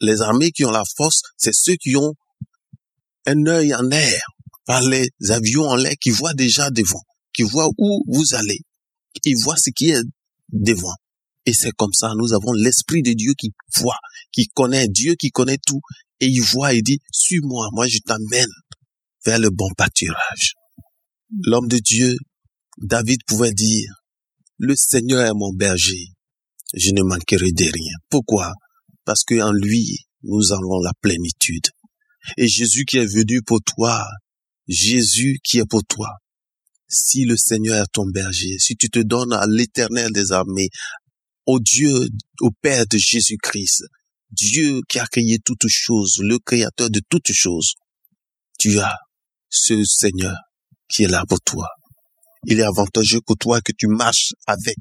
les 0.00 0.20
armées 0.20 0.50
qui 0.50 0.64
ont 0.64 0.70
la 0.70 0.84
force, 0.96 1.22
c'est 1.36 1.54
ceux 1.54 1.76
qui 1.76 1.96
ont 1.96 2.14
un 3.26 3.46
œil 3.46 3.74
en 3.74 3.90
air 3.90 4.22
par 4.66 4.82
les 4.82 5.08
avions 5.30 5.64
en 5.64 5.76
l'air 5.76 5.94
qui 6.00 6.10
voient 6.10 6.34
déjà 6.34 6.70
devant 6.70 7.02
qui 7.34 7.42
voit 7.42 7.68
où 7.76 8.02
vous 8.06 8.34
allez. 8.34 8.60
Il 9.24 9.36
voit 9.42 9.56
ce 9.56 9.70
qui 9.70 9.90
est 9.90 10.02
devant. 10.50 10.94
Et 11.46 11.52
c'est 11.52 11.72
comme 11.72 11.92
ça, 11.92 12.12
nous 12.16 12.32
avons 12.32 12.52
l'Esprit 12.52 13.02
de 13.02 13.12
Dieu 13.12 13.34
qui 13.36 13.52
voit, 13.76 13.98
qui 14.32 14.46
connaît 14.46 14.88
Dieu, 14.88 15.14
qui 15.14 15.30
connaît 15.30 15.58
tout. 15.66 15.80
Et 16.20 16.26
il 16.26 16.42
voit 16.42 16.74
et 16.74 16.82
dit, 16.82 16.98
suis-moi, 17.12 17.68
moi 17.72 17.86
je 17.88 17.98
t'amène 17.98 18.50
vers 19.24 19.38
le 19.38 19.50
bon 19.50 19.68
pâturage. 19.76 20.54
L'homme 21.44 21.68
de 21.68 21.78
Dieu, 21.78 22.16
David 22.78 23.20
pouvait 23.26 23.52
dire, 23.52 23.90
le 24.58 24.74
Seigneur 24.76 25.26
est 25.26 25.34
mon 25.34 25.52
berger, 25.52 26.08
je 26.74 26.90
ne 26.90 27.02
manquerai 27.02 27.52
de 27.52 27.64
rien. 27.64 27.94
Pourquoi? 28.08 28.52
Parce 29.04 29.24
que 29.24 29.40
en 29.40 29.52
lui, 29.52 29.98
nous 30.22 30.52
avons 30.52 30.80
la 30.80 30.92
plénitude. 31.00 31.66
Et 32.36 32.48
Jésus 32.48 32.84
qui 32.84 32.98
est 32.98 33.06
venu 33.06 33.42
pour 33.42 33.60
toi, 33.62 34.04
Jésus 34.66 35.38
qui 35.42 35.58
est 35.58 35.68
pour 35.68 35.84
toi, 35.84 36.08
si 36.88 37.24
le 37.24 37.36
Seigneur 37.36 37.82
est 37.82 37.92
ton 37.92 38.06
berger, 38.06 38.58
si 38.58 38.76
tu 38.76 38.88
te 38.88 39.00
donnes 39.00 39.32
à 39.32 39.46
l'éternel 39.46 40.10
des 40.12 40.32
armées, 40.32 40.70
au 41.46 41.60
Dieu, 41.60 42.08
au 42.40 42.50
Père 42.62 42.86
de 42.86 42.96
Jésus-Christ, 42.96 43.84
Dieu 44.30 44.80
qui 44.88 44.98
a 44.98 45.06
créé 45.06 45.38
toutes 45.44 45.68
choses, 45.68 46.18
le 46.20 46.38
créateur 46.38 46.90
de 46.90 47.00
toutes 47.08 47.32
choses, 47.32 47.74
tu 48.58 48.78
as 48.80 48.96
ce 49.48 49.84
Seigneur 49.84 50.36
qui 50.88 51.04
est 51.04 51.08
là 51.08 51.24
pour 51.28 51.40
toi. 51.40 51.68
Il 52.46 52.60
est 52.60 52.64
avantageux 52.64 53.20
pour 53.26 53.36
toi 53.36 53.60
que 53.60 53.72
tu 53.76 53.86
marches 53.86 54.32
avec 54.46 54.76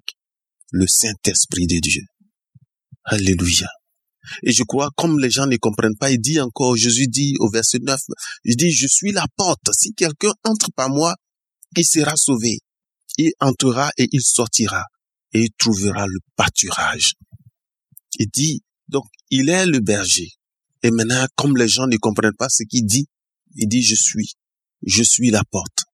le 0.72 0.88
Saint-Esprit 0.88 1.68
de 1.68 1.80
Dieu. 1.80 2.02
Alléluia. 3.06 3.70
Et 4.44 4.52
je 4.52 4.64
crois, 4.64 4.90
comme 4.96 5.20
les 5.20 5.30
gens 5.30 5.48
ne 5.48 5.58
comprennent 5.58 5.98
pas, 5.98 6.12
il 6.12 6.20
dit 6.20 6.40
encore, 6.40 6.76
Jésus 6.78 7.08
dit 7.08 7.36
au 7.40 7.50
verset 7.50 7.80
9, 7.82 8.00
il 8.46 8.56
dit, 8.56 8.72
je 8.72 8.88
suis 8.88 9.12
la 9.12 9.26
porte. 9.36 9.70
Si 9.78 9.94
quelqu'un 9.94 10.34
entre 10.44 10.72
par 10.76 10.90
moi, 10.90 11.16
il 11.76 11.86
sera 11.86 12.16
sauvé. 12.16 12.60
Il 13.18 13.32
entrera 13.40 13.92
et 13.98 14.08
il 14.12 14.22
sortira 14.22 14.84
et 15.34 15.42
il 15.42 15.50
trouvera 15.58 16.06
le 16.08 16.20
pâturage. 16.36 17.14
Il 18.20 18.28
dit, 18.28 18.62
donc, 18.94 19.06
il 19.32 19.50
est 19.50 19.66
le 19.66 19.80
berger. 19.80 20.30
Et 20.84 20.92
maintenant, 20.92 21.26
comme 21.36 21.58
les 21.58 21.68
gens 21.68 21.88
ne 21.88 21.98
comprennent 21.98 22.38
pas 22.38 22.50
ce 22.50 22.64
qu'il 22.64 22.86
dit, 22.86 23.08
il 23.56 23.68
dit, 23.68 23.82
je 23.82 23.96
suis, 23.96 24.34
je 24.86 25.02
suis 25.04 25.32
la 25.32 25.44
porte. 25.50 25.86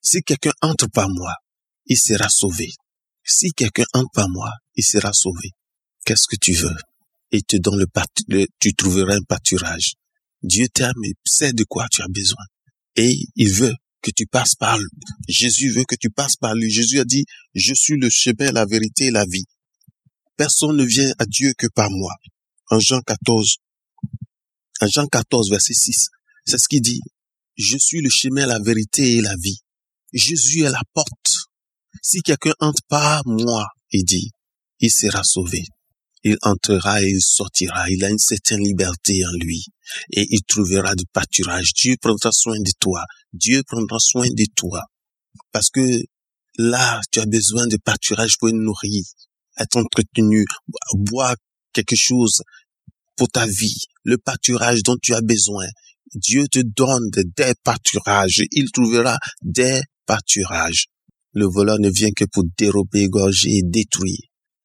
Si 0.00 0.22
quelqu'un 0.22 0.52
entre 0.62 0.88
par 0.88 1.08
moi, 1.08 1.34
il 1.86 1.98
sera 1.98 2.28
sauvé. 2.28 2.68
Si 3.24 3.50
quelqu'un 3.50 3.86
entre 3.94 4.10
par 4.12 4.28
moi, 4.28 4.52
il 4.76 4.84
sera 4.84 5.12
sauvé. 5.12 5.50
Qu'est-ce 6.04 6.28
que 6.28 6.36
tu 6.36 6.52
veux? 6.52 6.76
Et 7.32 7.42
te 7.42 7.56
donne 7.56 7.84
le, 8.28 8.46
tu 8.60 8.74
trouveras 8.74 9.16
un 9.16 9.22
pâturage. 9.22 9.94
Dieu 10.42 10.68
t'aime 10.72 11.04
et 11.04 11.14
sait 11.24 11.52
de 11.52 11.64
quoi 11.64 11.88
tu 11.90 12.02
as 12.02 12.08
besoin. 12.08 12.44
Et 12.94 13.12
il 13.34 13.52
veut 13.52 13.74
que 14.02 14.12
tu 14.14 14.26
passes 14.26 14.54
par 14.54 14.78
lui. 14.78 14.86
Jésus 15.28 15.70
veut 15.70 15.84
que 15.84 15.96
tu 15.96 16.10
passes 16.10 16.36
par 16.36 16.54
lui. 16.54 16.70
Jésus 16.70 17.00
a 17.00 17.04
dit, 17.04 17.24
je 17.54 17.74
suis 17.74 17.98
le 17.98 18.08
chemin, 18.08 18.52
la 18.52 18.64
vérité 18.64 19.06
et 19.06 19.10
la 19.10 19.24
vie. 19.24 19.46
Personne 20.36 20.76
ne 20.76 20.84
vient 20.84 21.12
à 21.18 21.24
Dieu 21.26 21.52
que 21.58 21.66
par 21.74 21.90
moi. 21.90 22.12
En 22.70 22.80
Jean 22.80 23.00
14, 23.00 23.56
en 24.80 24.86
Jean 24.88 25.06
14, 25.06 25.50
verset 25.50 25.72
6, 25.72 26.08
c'est 26.44 26.58
ce 26.58 26.68
qu'il 26.68 26.82
dit. 26.82 27.00
Je 27.56 27.78
suis 27.78 28.00
le 28.00 28.10
chemin, 28.10 28.46
la 28.46 28.58
vérité 28.58 29.16
et 29.16 29.20
la 29.20 29.34
vie. 29.40 29.58
Jésus 30.12 30.62
est 30.62 30.70
la 30.70 30.82
porte. 30.92 31.30
Si 32.02 32.20
quelqu'un 32.20 32.54
entre 32.60 32.82
par 32.88 33.22
moi, 33.24 33.66
il 33.92 34.04
dit, 34.04 34.30
il 34.80 34.90
sera 34.90 35.22
sauvé. 35.24 35.64
Il 36.24 36.36
entrera 36.42 37.02
et 37.02 37.08
il 37.08 37.22
sortira. 37.22 37.88
Il 37.88 38.04
a 38.04 38.10
une 38.10 38.18
certaine 38.18 38.62
liberté 38.62 39.24
en 39.24 39.32
lui. 39.38 39.64
Et 40.10 40.26
il 40.28 40.40
trouvera 40.46 40.94
du 40.94 41.04
pâturage. 41.12 41.72
Dieu 41.72 41.94
prendra 42.00 42.30
soin 42.32 42.58
de 42.58 42.72
toi. 42.80 43.04
Dieu 43.32 43.62
prendra 43.64 43.98
soin 44.00 44.26
de 44.26 44.44
toi. 44.56 44.82
Parce 45.52 45.70
que 45.70 46.02
là, 46.58 47.00
tu 47.12 47.20
as 47.20 47.26
besoin 47.26 47.66
de 47.68 47.76
pâturage 47.76 48.38
pour 48.38 48.48
être 48.48 48.56
nourri, 48.56 49.04
être 49.58 49.76
entretenu, 49.76 50.44
boire 50.94 51.36
quelque 51.82 51.96
chose 51.96 52.42
pour 53.16 53.28
ta 53.28 53.46
vie, 53.46 53.86
le 54.04 54.18
pâturage 54.18 54.82
dont 54.82 54.96
tu 55.00 55.14
as 55.14 55.20
besoin. 55.20 55.66
Dieu 56.14 56.46
te 56.48 56.60
donne 56.60 57.10
des 57.36 57.52
pâturages. 57.64 58.42
Il 58.52 58.70
trouvera 58.70 59.18
des 59.42 59.80
pâturages. 60.06 60.86
Le 61.32 61.46
voleur 61.46 61.78
ne 61.78 61.90
vient 61.90 62.12
que 62.16 62.24
pour 62.32 62.44
dérober, 62.56 63.02
égorger 63.02 63.50
et 63.50 63.62
détruire. 63.62 64.18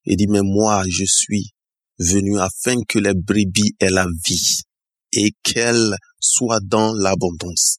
Il 0.06 0.18
dit, 0.18 0.28
mais 0.28 0.42
moi, 0.44 0.84
je 0.90 1.04
suis 1.06 1.50
venu 2.00 2.40
afin 2.40 2.76
que 2.88 3.00
les 3.00 3.14
brebis 3.14 3.76
aient 3.80 3.90
la 3.90 4.08
vie 4.26 4.62
et 5.14 5.32
qu'elle 5.44 5.96
soit 6.20 6.62
dans 6.64 6.94
l'abondance. 6.94 7.78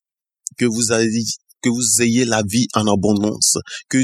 Que 0.59 0.67
vous 0.67 0.93
ayez, 0.93 1.25
que 1.63 1.71
vous 1.71 2.03
ayez 2.03 2.25
la 2.25 2.43
vie 2.43 2.67
en 2.75 2.87
abondance. 2.87 3.57
Que 3.89 3.99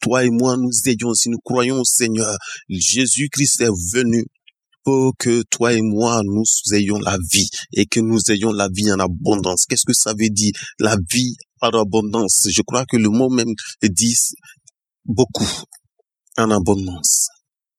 toi 0.00 0.24
et 0.24 0.30
moi, 0.30 0.56
nous 0.56 0.70
ayons, 0.86 1.14
si 1.14 1.28
nous 1.28 1.38
croyons 1.38 1.80
au 1.80 1.84
Seigneur, 1.84 2.36
Jésus-Christ 2.68 3.60
est 3.60 3.94
venu 3.94 4.24
que 5.18 5.42
toi 5.50 5.72
et 5.72 5.82
moi, 5.82 6.20
nous 6.24 6.44
ayons 6.74 6.98
la 6.98 7.18
vie 7.32 7.48
et 7.72 7.86
que 7.86 8.00
nous 8.00 8.20
ayons 8.30 8.52
la 8.52 8.68
vie 8.72 8.90
en 8.92 8.98
abondance. 8.98 9.64
Qu'est-ce 9.66 9.86
que 9.86 9.92
ça 9.92 10.12
veut 10.18 10.30
dire? 10.30 10.52
La 10.78 10.96
vie 11.10 11.36
en 11.60 11.70
abondance? 11.70 12.46
Je 12.50 12.62
crois 12.62 12.84
que 12.86 12.96
le 12.96 13.08
mot 13.08 13.28
même 13.30 13.52
dit 13.82 14.16
beaucoup 15.04 15.48
en 16.36 16.50
abondance. 16.50 17.28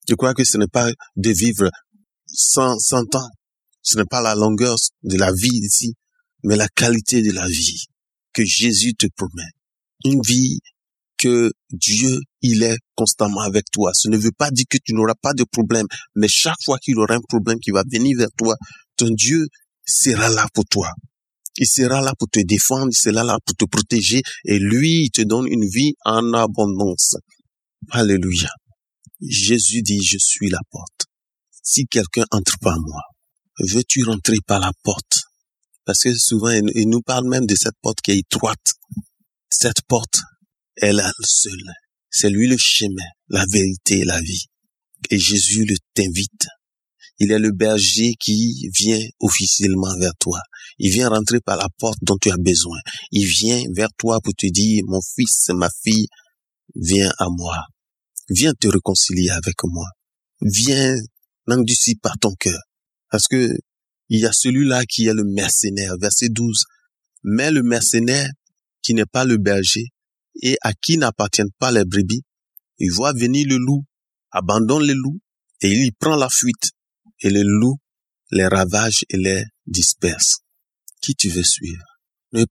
Je 0.08 0.16
crois 0.16 0.34
que 0.34 0.44
ce 0.44 0.58
n'est 0.58 0.68
pas 0.68 0.90
de 1.16 1.30
vivre 1.30 1.70
sans, 2.28 2.78
sans 2.80 3.06
temps. 3.06 3.30
Ce 3.82 3.98
n'est 3.98 4.06
pas 4.06 4.22
la 4.22 4.36
longueur 4.36 4.76
de 5.04 5.18
la 5.18 5.32
vie 5.32 5.60
ici, 5.64 5.94
mais 6.44 6.56
la 6.56 6.68
qualité 6.68 7.22
de 7.22 7.32
la 7.32 7.48
vie 7.48 7.86
que 8.34 8.44
Jésus 8.44 8.94
te 8.94 9.08
promet. 9.16 9.50
Une 10.06 10.22
vie 10.22 10.60
que 11.18 11.52
Dieu, 11.72 12.20
il 12.42 12.64
est 12.64 12.78
constamment 12.96 13.42
avec 13.42 13.66
toi. 13.72 13.92
Ce 13.94 14.08
ne 14.10 14.18
veut 14.18 14.32
pas 14.32 14.52
dire 14.52 14.66
que 14.70 14.78
tu 14.84 14.94
n'auras 14.94 15.16
pas 15.22 15.34
de 15.34 15.44
problème, 15.44 15.86
mais 16.16 16.28
chaque 16.28 16.62
fois 16.64 16.78
qu'il 16.80 16.98
aura 16.98 17.16
un 17.16 17.22
problème 17.28 17.60
qui 17.60 17.72
va 17.72 17.84
venir 17.92 18.18
vers 18.18 18.32
toi, 18.38 18.56
ton 18.96 19.10
Dieu 19.12 19.48
sera 19.86 20.30
là 20.30 20.48
pour 20.54 20.66
toi. 20.66 20.90
Il 21.58 21.68
sera 21.68 22.02
là 22.02 22.14
pour 22.18 22.30
te 22.30 22.40
défendre, 22.40 22.88
il 22.92 22.98
sera 22.98 23.24
là 23.24 23.38
pour 23.46 23.56
te 23.56 23.66
protéger, 23.66 24.22
et 24.46 24.60
lui, 24.60 25.06
il 25.06 25.10
te 25.12 25.22
donne 25.22 25.48
une 25.48 25.68
vie 25.68 25.94
en 26.06 26.34
abondance. 26.34 27.16
Alléluia. 27.92 28.50
Jésus 29.22 29.82
dit, 29.82 30.02
je 30.02 30.18
suis 30.20 30.50
la 30.50 30.60
porte. 30.72 31.06
Si 31.62 31.86
quelqu'un 31.86 32.26
entre 32.32 32.58
par 32.62 32.80
moi, 32.80 33.02
veux-tu 33.60 34.04
rentrer 34.04 34.38
par 34.46 34.60
la 34.60 34.72
porte? 34.84 35.18
Parce 35.84 36.04
que 36.04 36.16
souvent, 36.16 36.52
il 36.52 36.88
nous 36.88 37.02
parle 37.02 37.28
même 37.28 37.46
de 37.46 37.56
cette 37.56 37.76
porte 37.82 38.00
qui 38.02 38.12
est 38.12 38.20
étroite. 38.20 38.74
Cette 39.50 39.82
porte, 39.88 40.20
elle 40.76 41.00
a 41.00 41.08
le 41.08 41.26
seul. 41.26 41.74
C'est 42.10 42.30
lui 42.30 42.48
le 42.48 42.58
chemin, 42.58 43.04
la 43.30 43.46
vérité 43.52 44.00
et 44.00 44.06
la 44.06 44.20
vie. 44.20 44.46
Et 45.10 45.20
Jésus 45.20 45.66
le 45.66 45.76
t'invite. 45.94 46.48
Il 47.20 47.32
est 47.32 47.40
le 47.40 47.52
berger 47.52 48.14
qui 48.20 48.70
vient 48.74 49.00
officiellement 49.20 49.98
vers 50.00 50.14
toi. 50.20 50.40
Il 50.78 50.92
vient 50.92 51.10
rentrer 51.10 51.40
par 51.42 51.58
la 51.58 51.68
porte 51.78 52.00
dont 52.02 52.18
tu 52.20 52.32
as 52.32 52.38
besoin. 52.38 52.78
Il 53.12 53.26
vient 53.26 53.62
vers 53.76 53.90
toi 53.98 54.20
pour 54.22 54.34
te 54.34 54.48
dire, 54.48 54.84
mon 54.88 55.02
fils, 55.02 55.50
ma 55.50 55.70
fille, 55.84 56.08
viens 56.76 57.12
à 57.20 57.26
moi. 57.30 57.58
Viens 58.30 58.54
te 58.54 58.68
réconcilier 58.68 59.32
avec 59.32 59.56
moi. 59.64 59.88
Viens 60.42 60.96
n'endurcis 61.48 61.96
par 61.96 62.18
ton 62.20 62.34
cœur. 62.40 62.60
Parce 63.12 63.28
que 63.28 63.54
il 64.08 64.22
y 64.22 64.26
a 64.26 64.32
celui-là 64.32 64.86
qui 64.86 65.06
est 65.06 65.14
le 65.14 65.24
mercenaire, 65.24 65.96
verset 66.00 66.30
12. 66.30 66.64
Mais 67.24 67.52
le 67.52 67.64
mercenaire 67.64 68.30
qui 68.82 68.94
n'est 68.94 69.06
pas 69.06 69.26
le 69.26 69.38
berger 69.38 69.88
et 70.42 70.58
à 70.62 70.74
qui 70.74 70.98
n'appartiennent 70.98 71.52
pas 71.60 71.72
les 71.72 71.86
brebis, 71.86 72.24
il 72.78 72.92
voit 72.92 73.14
venir 73.14 73.46
le 73.48 73.58
loup, 73.58 73.86
abandonne 74.32 74.86
le 74.86 74.94
loup 74.94 75.20
et 75.62 75.70
il 75.70 75.86
y 75.86 75.92
prend 75.92 76.16
la 76.16 76.30
fuite. 76.30 76.72
Et 77.22 77.30
le 77.30 77.44
loup 77.44 77.78
les 78.32 78.48
ravage 78.48 79.06
et 79.10 79.18
les 79.18 79.44
disperse. 79.66 80.40
Qui 81.02 81.16
tu 81.16 81.30
veux 81.30 81.44
suivre? 81.44 81.84
Ne, 82.32 82.46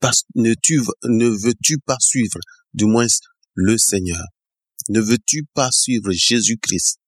veux-tu 1.28 1.78
pas 1.78 1.96
suivre, 2.00 2.38
du 2.74 2.84
moins, 2.84 3.06
le 3.54 3.78
Seigneur? 3.78 4.24
Ne 4.88 5.00
veux-tu 5.00 5.44
pas 5.54 5.70
suivre 5.70 6.10
Jésus-Christ 6.10 6.98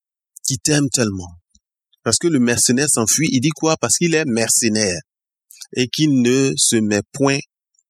qui 0.47 0.59
t'aime 0.59 0.89
tellement? 0.91 1.35
Parce 2.03 2.19
que 2.19 2.29
le 2.29 2.39
mercenaire 2.39 2.89
s'enfuit, 2.89 3.29
il 3.33 3.41
dit 3.41 3.51
quoi? 3.51 3.77
Parce 3.77 3.97
qu'il 3.97 4.15
est 4.15 4.25
mercenaire 4.25 5.01
et 5.77 5.89
qu'il 5.89 6.23
ne 6.23 6.53
se 6.57 6.77
met 6.77 7.03
point 7.13 7.39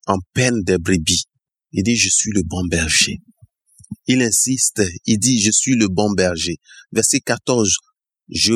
en 0.07 0.19
peine 0.33 0.63
des 0.63 0.79
brebis. 0.79 1.25
Il 1.73 1.83
dit, 1.85 1.97
je 1.97 2.09
suis 2.09 2.33
le 2.33 2.43
bon 2.43 2.65
berger. 2.67 3.21
Il 4.07 4.23
insiste, 4.23 4.83
il 5.07 5.19
dit, 5.19 5.41
je 5.41 5.51
suis 5.51 5.75
le 5.75 5.89
bon 5.89 6.13
berger. 6.13 6.57
Verset 6.93 7.21
14, 7.21 7.77
je 8.29 8.55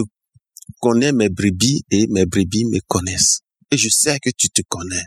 connais 0.81 1.13
mes 1.13 1.29
brebis 1.29 1.83
et 1.91 2.07
mes 2.09 2.27
brebis 2.27 2.65
me 2.65 2.81
connaissent. 2.87 3.41
Et 3.71 3.77
je 3.77 3.89
sais 3.89 4.19
que 4.21 4.31
tu 4.37 4.49
te 4.51 4.63
connais. 4.69 5.05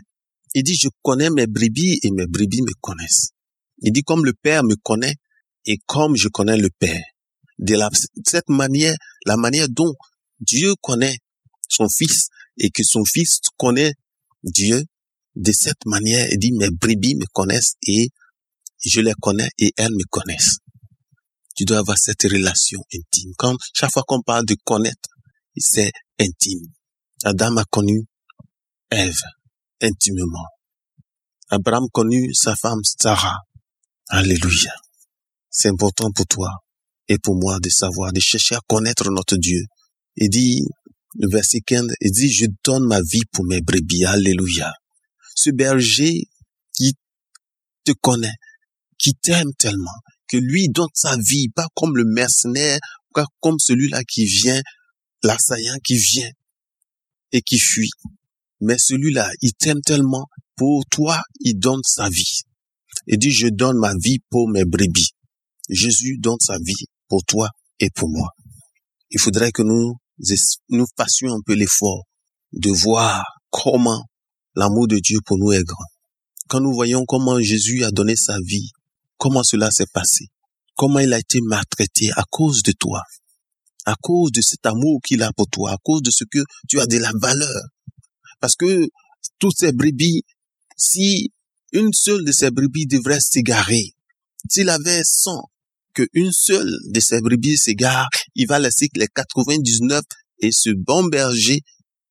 Il 0.54 0.62
dit, 0.62 0.74
je 0.74 0.88
connais 1.02 1.30
mes 1.30 1.46
brebis 1.46 1.98
et 2.02 2.10
mes 2.10 2.26
brebis 2.26 2.62
me 2.62 2.72
connaissent. 2.80 3.30
Il 3.80 3.92
dit, 3.92 4.02
comme 4.02 4.24
le 4.24 4.32
Père 4.32 4.64
me 4.64 4.74
connaît, 4.76 5.14
et 5.66 5.78
comme 5.86 6.16
je 6.16 6.28
connais 6.28 6.56
le 6.56 6.70
Père. 6.78 7.02
De 7.58 7.76
cette 8.24 8.48
manière, 8.48 8.96
la 9.26 9.36
manière 9.36 9.68
dont 9.68 9.94
Dieu 10.40 10.72
connaît 10.80 11.18
son 11.68 11.88
Fils 11.88 12.28
et 12.56 12.70
que 12.70 12.82
son 12.84 13.04
Fils 13.04 13.40
connaît 13.56 13.92
Dieu, 14.42 14.84
de 15.36 15.52
cette 15.52 15.84
manière, 15.86 16.26
il 16.30 16.38
dit, 16.38 16.52
mes 16.52 16.70
brebis 16.70 17.14
me 17.14 17.26
connaissent 17.32 17.74
et 17.86 18.08
je 18.84 19.00
les 19.00 19.14
connais 19.20 19.48
et 19.58 19.72
elles 19.76 19.92
me 19.92 20.04
connaissent. 20.10 20.58
Tu 21.56 21.64
dois 21.64 21.78
avoir 21.78 21.98
cette 21.98 22.22
relation 22.22 22.80
intime. 22.94 23.32
Quand 23.36 23.56
chaque 23.74 23.92
fois 23.92 24.04
qu'on 24.06 24.22
parle 24.22 24.46
de 24.46 24.56
connaître, 24.64 25.08
c'est 25.56 25.90
intime. 26.20 26.66
Adam 27.24 27.56
a 27.56 27.64
connu 27.64 28.06
Ève 28.90 29.20
intimement. 29.82 30.46
Abraham 31.50 31.88
connut 31.92 32.34
sa 32.34 32.54
femme 32.56 32.80
Sarah. 32.84 33.38
Alléluia. 34.08 34.72
C'est 35.50 35.68
important 35.68 36.10
pour 36.12 36.26
toi 36.26 36.50
et 37.08 37.18
pour 37.18 37.36
moi 37.36 37.58
de 37.60 37.68
savoir, 37.68 38.12
de 38.12 38.20
chercher 38.20 38.54
à 38.54 38.60
connaître 38.66 39.10
notre 39.10 39.36
Dieu. 39.36 39.62
Il 40.16 40.30
dit, 40.30 40.64
le 41.18 41.28
verset 41.28 41.60
15, 41.60 41.86
il 42.00 42.10
dit, 42.10 42.30
je 42.30 42.46
donne 42.64 42.86
ma 42.86 43.00
vie 43.00 43.24
pour 43.32 43.44
mes 43.44 43.60
brebis. 43.60 44.04
Alléluia. 44.04 44.72
Ce 45.40 45.50
berger 45.50 46.24
qui 46.74 46.94
te 47.84 47.92
connaît, 47.92 48.34
qui 48.98 49.14
t'aime 49.14 49.52
tellement, 49.56 50.00
que 50.26 50.36
lui 50.36 50.68
donne 50.68 50.88
sa 50.94 51.16
vie, 51.16 51.48
pas 51.54 51.68
comme 51.76 51.96
le 51.96 52.02
mercenaire, 52.04 52.80
pas 53.14 53.24
comme 53.38 53.60
celui-là 53.60 54.02
qui 54.02 54.24
vient, 54.24 54.60
l'assaillant 55.22 55.76
qui 55.84 55.96
vient 55.96 56.30
et 57.30 57.40
qui 57.40 57.60
fuit. 57.60 57.92
Mais 58.60 58.78
celui-là, 58.78 59.30
il 59.40 59.52
t'aime 59.52 59.80
tellement, 59.80 60.26
pour 60.56 60.84
toi, 60.90 61.22
il 61.38 61.56
donne 61.56 61.82
sa 61.84 62.08
vie. 62.08 62.40
Il 63.06 63.18
dit, 63.18 63.30
je 63.30 63.46
donne 63.46 63.78
ma 63.78 63.92
vie 63.94 64.18
pour 64.30 64.50
mes 64.50 64.64
brebis. 64.64 65.10
Jésus 65.70 66.18
donne 66.18 66.40
sa 66.40 66.58
vie 66.58 66.86
pour 67.06 67.22
toi 67.24 67.48
et 67.78 67.90
pour 67.90 68.08
moi. 68.08 68.30
Il 69.10 69.20
faudrait 69.20 69.52
que 69.52 69.62
nous, 69.62 69.94
nous 70.70 70.86
fassions 70.96 71.32
un 71.32 71.40
peu 71.46 71.54
l'effort 71.54 72.06
de 72.54 72.70
voir 72.70 73.24
comment 73.50 74.04
l'amour 74.54 74.88
de 74.88 74.98
Dieu 74.98 75.18
pour 75.24 75.38
nous 75.38 75.52
est 75.52 75.64
grand. 75.64 75.84
Quand 76.48 76.60
nous 76.60 76.72
voyons 76.72 77.04
comment 77.06 77.40
Jésus 77.40 77.84
a 77.84 77.90
donné 77.90 78.16
sa 78.16 78.38
vie, 78.44 78.70
comment 79.18 79.42
cela 79.42 79.70
s'est 79.70 79.90
passé, 79.92 80.26
comment 80.76 80.98
il 81.00 81.12
a 81.12 81.18
été 81.18 81.40
maltraité 81.42 82.10
à 82.16 82.24
cause 82.30 82.62
de 82.62 82.72
toi, 82.72 83.02
à 83.84 83.94
cause 84.00 84.32
de 84.32 84.40
cet 84.40 84.64
amour 84.66 85.00
qu'il 85.04 85.22
a 85.22 85.32
pour 85.32 85.48
toi, 85.48 85.72
à 85.72 85.76
cause 85.82 86.02
de 86.02 86.10
ce 86.10 86.24
que 86.24 86.38
tu 86.68 86.80
as 86.80 86.86
de 86.86 86.98
la 86.98 87.12
valeur. 87.20 87.62
Parce 88.40 88.56
que 88.56 88.88
toutes 89.38 89.58
ces 89.58 89.72
brebis, 89.72 90.22
si 90.76 91.32
une 91.72 91.92
seule 91.92 92.24
de 92.24 92.32
ces 92.32 92.50
brebis 92.50 92.86
devrait 92.86 93.20
s'égarer, 93.20 93.92
s'il 94.48 94.70
avait 94.70 95.02
100, 95.04 95.42
qu'une 95.94 96.32
seule 96.32 96.70
de 96.86 97.00
ces 97.00 97.20
brebis 97.20 97.58
s'égare, 97.58 98.08
il 98.34 98.46
va 98.46 98.58
laisser 98.58 98.88
les 98.94 99.08
99 99.08 100.02
et 100.40 100.52
ce 100.52 100.70
bon 100.70 101.04
berger, 101.06 101.60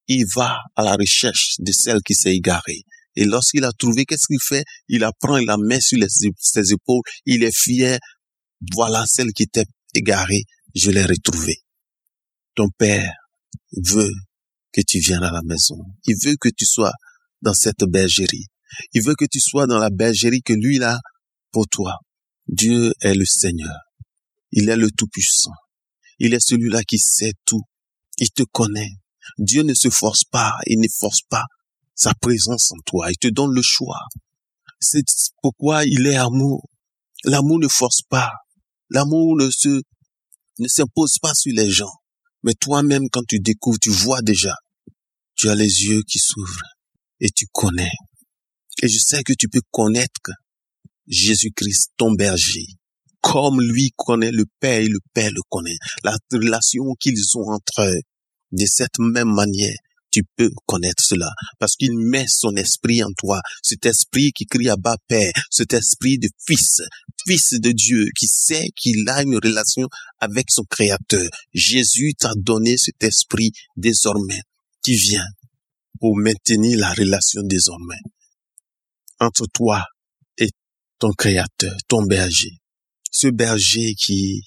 il 0.08 0.26
va 0.36 0.60
à 0.76 0.84
la 0.84 0.96
recherche 0.96 1.56
de 1.60 1.72
celle 1.72 2.02
qui 2.02 2.14
s'est 2.14 2.36
égarée. 2.36 2.84
Et 3.16 3.26
lorsqu'il 3.26 3.64
a 3.64 3.72
trouvé, 3.72 4.06
qu'est-ce 4.06 4.28
qu'il 4.28 4.42
fait? 4.42 4.64
Il 4.88 5.04
apprend, 5.04 5.38
il 5.38 5.48
la 5.48 5.58
met 5.58 5.82
sur 5.82 5.98
ses 6.08 6.72
épaules, 6.72 7.02
il 7.26 7.44
est 7.44 7.56
fier. 7.56 8.00
Voilà 8.74 9.06
celle 9.08 9.32
qui 9.34 9.44
était 9.44 9.66
égarée, 9.94 10.44
je 10.76 10.92
l'ai 10.92 11.04
retrouvée. 11.04 11.58
Ton 12.56 12.70
père 12.78 13.12
veut 13.76 14.14
que 14.72 14.82
tu 14.82 15.00
viennes 15.00 15.24
à 15.24 15.32
la 15.32 15.42
maison. 15.44 15.78
Il 16.06 16.16
veut 16.24 16.36
que 16.40 16.50
tu 16.50 16.66
sois 16.66 16.94
dans 17.42 17.54
cette 17.54 17.84
bergerie. 17.88 18.46
Il 18.94 19.04
veut 19.04 19.16
que 19.16 19.26
tu 19.26 19.40
sois 19.40 19.66
dans 19.66 19.80
la 19.80 19.90
bergerie 19.90 20.42
que 20.42 20.54
lui 20.54 20.82
a 20.84 21.00
pour 21.52 21.68
toi. 21.68 21.98
Dieu 22.48 22.94
est 23.02 23.16
le 23.16 23.26
Seigneur. 23.26 23.76
Il 24.52 24.70
est 24.70 24.78
le 24.78 24.90
Tout-Puissant. 24.92 25.54
Il 26.20 26.34
est 26.34 26.40
celui-là 26.40 26.84
qui 26.84 26.98
sait 26.98 27.34
tout. 27.46 27.64
Il 28.18 28.30
te 28.32 28.44
connaît. 28.52 28.92
Dieu 29.38 29.64
ne 29.64 29.74
se 29.74 29.90
force 29.90 30.24
pas, 30.24 30.54
il 30.66 30.80
ne 30.80 30.88
force 31.00 31.22
pas 31.30 31.46
sa 31.96 32.14
présence 32.14 32.72
en 32.72 32.82
toi. 32.86 33.12
Il 33.12 33.18
te 33.18 33.28
donne 33.28 33.54
le 33.54 33.62
choix. 33.62 34.00
C'est 34.80 35.04
pourquoi 35.42 35.84
il 35.86 36.06
est 36.08 36.16
amour. 36.16 36.70
L'amour 37.24 37.60
ne 37.60 37.68
force 37.68 38.02
pas. 38.08 38.32
L'amour 38.90 39.36
ne 39.36 39.50
se, 39.50 39.82
ne 40.60 40.68
s'impose 40.68 41.18
pas 41.22 41.34
sur 41.34 41.54
les 41.54 41.70
gens. 41.70 41.94
Mais 42.44 42.54
toi-même, 42.54 43.10
quand 43.12 43.26
tu 43.28 43.40
découvres, 43.40 43.80
tu 43.80 43.90
vois 43.90 44.22
déjà. 44.22 44.56
Tu 45.36 45.50
as 45.50 45.56
les 45.56 45.84
yeux 45.84 46.04
qui 46.08 46.20
s'ouvrent 46.20 46.62
et 47.20 47.30
tu 47.30 47.46
connais. 47.52 47.92
Et 48.82 48.88
je 48.88 49.00
sais 49.00 49.24
que 49.24 49.34
tu 49.34 49.50
peux 49.50 49.62
connaître 49.72 50.32
Jésus-Christ, 51.08 51.92
ton 51.98 52.12
berger, 52.12 52.66
comme 53.22 53.62
lui 53.62 53.92
connaît 53.96 54.32
le 54.32 54.46
Père 54.60 54.82
et 54.82 54.88
le 54.88 55.00
Père 55.13 55.32
le 55.32 55.42
connaît. 55.50 55.78
La 56.04 56.16
relation 56.32 56.94
qu'ils 57.00 57.38
ont 57.38 57.52
entre 57.52 57.82
eux, 57.82 58.02
de 58.52 58.66
cette 58.66 59.00
même 59.00 59.34
manière, 59.34 59.76
tu 60.12 60.24
peux 60.36 60.50
connaître 60.66 61.04
cela 61.04 61.30
parce 61.60 61.76
qu'il 61.76 61.98
met 61.98 62.26
son 62.28 62.56
esprit 62.56 63.04
en 63.04 63.12
toi, 63.18 63.42
cet 63.62 63.86
esprit 63.86 64.32
qui 64.32 64.46
crie 64.46 64.70
à 64.70 64.76
bas 64.76 64.98
Père, 65.08 65.32
cet 65.52 65.74
esprit 65.74 66.18
de 66.18 66.30
fils, 66.46 66.82
fils 67.26 67.54
de 67.60 67.72
Dieu 67.72 68.06
qui 68.18 68.28
sait 68.28 68.70
qu'il 68.76 69.08
a 69.10 69.22
une 69.24 69.36
relation 69.36 69.88
avec 70.20 70.50
son 70.50 70.64
créateur. 70.64 71.28
Jésus 71.54 72.14
t'a 72.18 72.32
donné 72.36 72.78
cet 72.78 73.04
esprit 73.04 73.52
désormais 73.76 74.42
qui 74.82 74.96
vient 74.96 75.28
pour 76.00 76.16
maintenir 76.18 76.80
la 76.80 76.94
relation 76.94 77.42
désormais 77.44 78.00
entre 79.20 79.46
toi 79.54 79.84
et 80.38 80.50
ton 81.00 81.12
créateur, 81.12 81.76
ton 81.88 82.04
berger. 82.04 82.58
Ce 83.12 83.28
berger 83.28 83.94
qui, 83.96 84.44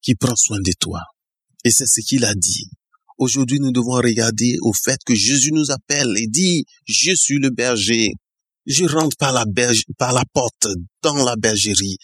qui 0.00 0.14
prend 0.14 0.36
soin 0.36 0.58
de 0.60 0.72
toi. 0.78 1.00
Et 1.64 1.70
c'est 1.70 1.86
ce 1.86 2.00
qu'il 2.00 2.24
a 2.24 2.34
dit. 2.34 2.70
Aujourd'hui, 3.24 3.60
nous 3.60 3.70
devons 3.70 3.92
regarder 4.02 4.56
au 4.62 4.72
fait 4.72 4.98
que 5.06 5.14
Jésus 5.14 5.52
nous 5.52 5.70
appelle 5.70 6.12
et 6.16 6.26
dit, 6.26 6.64
je 6.88 7.14
suis 7.14 7.38
le 7.38 7.50
berger. 7.50 8.08
Je 8.66 8.84
rentre 8.84 9.16
par 9.16 9.32
la 9.32 10.24
porte 10.32 10.66
dans 11.04 11.14
la 11.24 11.36
bergerie. 11.36 11.98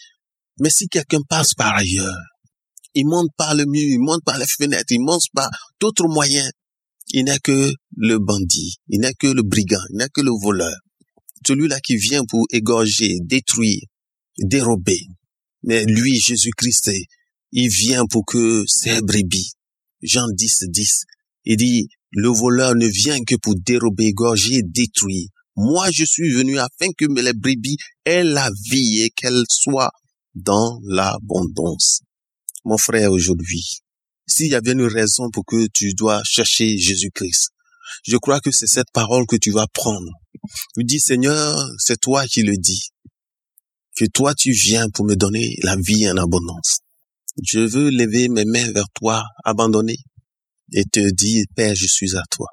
Mais 0.61 0.69
si 0.69 0.87
quelqu'un 0.87 1.19
passe 1.27 1.53
par 1.55 1.75
ailleurs, 1.75 2.15
il 2.93 3.05
monte 3.05 3.27
par 3.35 3.53
le 3.53 3.65
mur, 3.65 3.81
il 3.81 3.99
monte 3.99 4.23
par 4.23 4.37
les 4.37 4.45
fenêtres, 4.47 4.91
il 4.91 5.01
monte 5.01 5.23
par 5.33 5.49
d'autres 5.81 6.07
moyens, 6.07 6.49
il 7.09 7.25
n'est 7.25 7.39
que 7.39 7.73
le 7.97 8.17
bandit, 8.17 8.77
il 8.87 9.01
n'est 9.01 9.13
que 9.13 9.27
le 9.27 9.43
brigand, 9.43 9.83
il 9.89 9.97
n'est 9.97 10.07
que 10.07 10.21
le 10.21 10.31
voleur. 10.41 10.77
Celui-là 11.45 11.81
qui 11.81 11.97
vient 11.97 12.23
pour 12.23 12.47
égorger, 12.53 13.17
détruire, 13.23 13.81
dérober. 14.37 15.01
Mais 15.63 15.83
lui, 15.83 16.17
Jésus-Christ, 16.17 16.91
il 17.51 17.67
vient 17.67 18.05
pour 18.05 18.23
que 18.25 18.63
ses 18.67 19.01
brebis 19.01 19.51
Jean 20.01 20.27
10, 20.31 20.63
10, 20.69 21.05
il 21.51 21.57
dit, 21.57 21.87
le 22.11 22.29
voleur 22.29 22.75
ne 22.75 22.85
vient 22.85 23.17
que 23.25 23.33
pour 23.41 23.55
dérober, 23.55 24.05
égorger, 24.05 24.61
détruire. 24.63 25.29
Moi, 25.55 25.89
je 25.91 26.05
suis 26.05 26.31
venu 26.31 26.59
afin 26.59 26.91
que 26.95 27.05
les 27.05 27.33
brebis 27.33 27.77
aient 28.05 28.23
la 28.23 28.51
vie 28.69 29.01
et 29.01 29.09
qu'elles 29.09 29.45
soient 29.49 29.89
dans 30.35 30.79
l'abondance. 30.83 32.01
Mon 32.65 32.77
frère, 32.77 33.11
aujourd'hui, 33.11 33.79
s'il 34.27 34.51
y 34.51 34.55
avait 34.55 34.73
une 34.73 34.83
raison 34.83 35.31
pour 35.31 35.43
que 35.43 35.65
tu 35.73 35.95
dois 35.95 36.21
chercher 36.23 36.77
Jésus-Christ, 36.77 37.49
je 38.05 38.17
crois 38.17 38.39
que 38.41 38.51
c'est 38.51 38.67
cette 38.67 38.91
parole 38.93 39.25
que 39.25 39.35
tu 39.35 39.49
vas 39.49 39.65
prendre. 39.73 40.11
Tu 40.77 40.83
dis, 40.83 40.99
Seigneur, 40.99 41.67
c'est 41.79 41.99
toi 41.99 42.27
qui 42.27 42.43
le 42.43 42.57
dis. 42.57 42.89
Que 43.97 44.05
toi 44.05 44.35
tu 44.35 44.51
viens 44.51 44.87
pour 44.93 45.03
me 45.03 45.15
donner 45.15 45.55
la 45.63 45.75
vie 45.77 46.07
en 46.11 46.17
abondance. 46.17 46.81
Je 47.43 47.59
veux 47.59 47.89
lever 47.89 48.29
mes 48.29 48.45
mains 48.45 48.71
vers 48.71 48.87
toi, 48.93 49.23
abandonner, 49.43 49.97
et 50.73 50.85
te 50.85 51.11
dire, 51.11 51.45
Père, 51.55 51.75
je 51.75 51.87
suis 51.87 52.15
à 52.15 52.23
toi. 52.29 52.47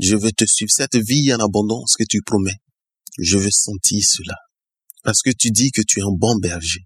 Je 0.00 0.16
veux 0.16 0.32
te 0.32 0.44
suivre. 0.44 0.70
Cette 0.70 0.96
vie 0.96 1.32
en 1.32 1.38
abondance 1.38 1.94
que 1.96 2.04
tu 2.08 2.20
promets, 2.22 2.58
je 3.18 3.38
veux 3.38 3.50
sentir 3.50 4.02
cela. 4.04 4.34
Parce 5.02 5.22
que 5.22 5.30
tu 5.30 5.50
dis 5.50 5.70
que 5.70 5.82
tu 5.86 6.00
es 6.00 6.02
un 6.02 6.12
bon 6.12 6.36
berger. 6.36 6.80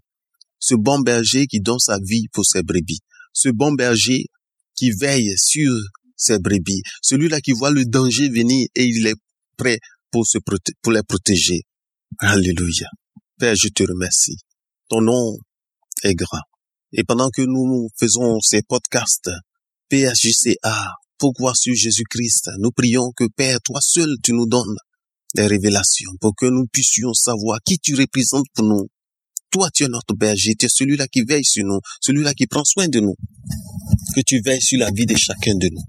Ce 0.59 0.75
bon 0.75 0.99
berger 0.99 1.47
qui 1.47 1.61
donne 1.61 1.79
sa 1.79 1.97
vie 2.03 2.27
pour 2.33 2.45
ses 2.45 2.63
brebis. 2.63 2.99
Ce 3.33 3.49
bon 3.49 3.71
berger 3.71 4.25
qui 4.75 4.91
veille 4.91 5.33
sur 5.37 5.73
ses 6.15 6.37
brebis. 6.37 6.81
Celui-là 7.01 7.39
qui 7.41 7.53
voit 7.53 7.71
le 7.71 7.85
danger 7.85 8.29
venir 8.29 8.67
et 8.75 8.83
il 8.83 9.07
est 9.07 9.15
prêt 9.57 9.79
pour, 10.11 10.27
se 10.27 10.37
pour 10.81 10.91
les 10.91 11.03
protéger. 11.03 11.61
Alléluia. 12.19 12.89
Père, 13.39 13.55
je 13.55 13.69
te 13.69 13.83
remercie. 13.83 14.37
Ton 14.89 15.01
nom 15.01 15.37
est 16.03 16.15
grand. 16.15 16.41
Et 16.91 17.03
pendant 17.03 17.29
que 17.29 17.41
nous 17.41 17.87
faisons 17.97 18.39
ces 18.41 18.61
podcasts, 18.63 19.29
PSJCA, 19.89 20.93
pourquoi 21.17 21.53
sur 21.55 21.73
Jésus-Christ, 21.75 22.51
nous 22.59 22.71
prions 22.71 23.11
que 23.15 23.25
Père, 23.35 23.59
toi 23.61 23.79
seul, 23.81 24.15
tu 24.23 24.33
nous 24.33 24.47
donnes 24.47 24.75
des 25.35 25.47
révélations 25.47 26.11
pour 26.19 26.35
que 26.35 26.45
nous 26.45 26.65
puissions 26.71 27.13
savoir 27.13 27.59
qui 27.65 27.77
tu 27.79 27.95
représentes 27.95 28.47
pour 28.53 28.65
nous. 28.65 28.87
Toi, 29.51 29.69
tu 29.73 29.83
es 29.83 29.87
notre 29.87 30.15
berger, 30.15 30.53
tu 30.57 30.67
es 30.67 30.69
celui-là 30.69 31.07
qui 31.07 31.23
veille 31.23 31.43
sur 31.43 31.65
nous, 31.65 31.79
celui-là 32.01 32.33
qui 32.33 32.45
prend 32.45 32.63
soin 32.63 32.87
de 32.87 32.99
nous. 32.99 33.15
Que 34.15 34.21
tu 34.25 34.41
veilles 34.45 34.61
sur 34.61 34.79
la 34.79 34.91
vie 34.91 35.05
de 35.05 35.15
chacun 35.17 35.55
de 35.55 35.69
nous. 35.69 35.83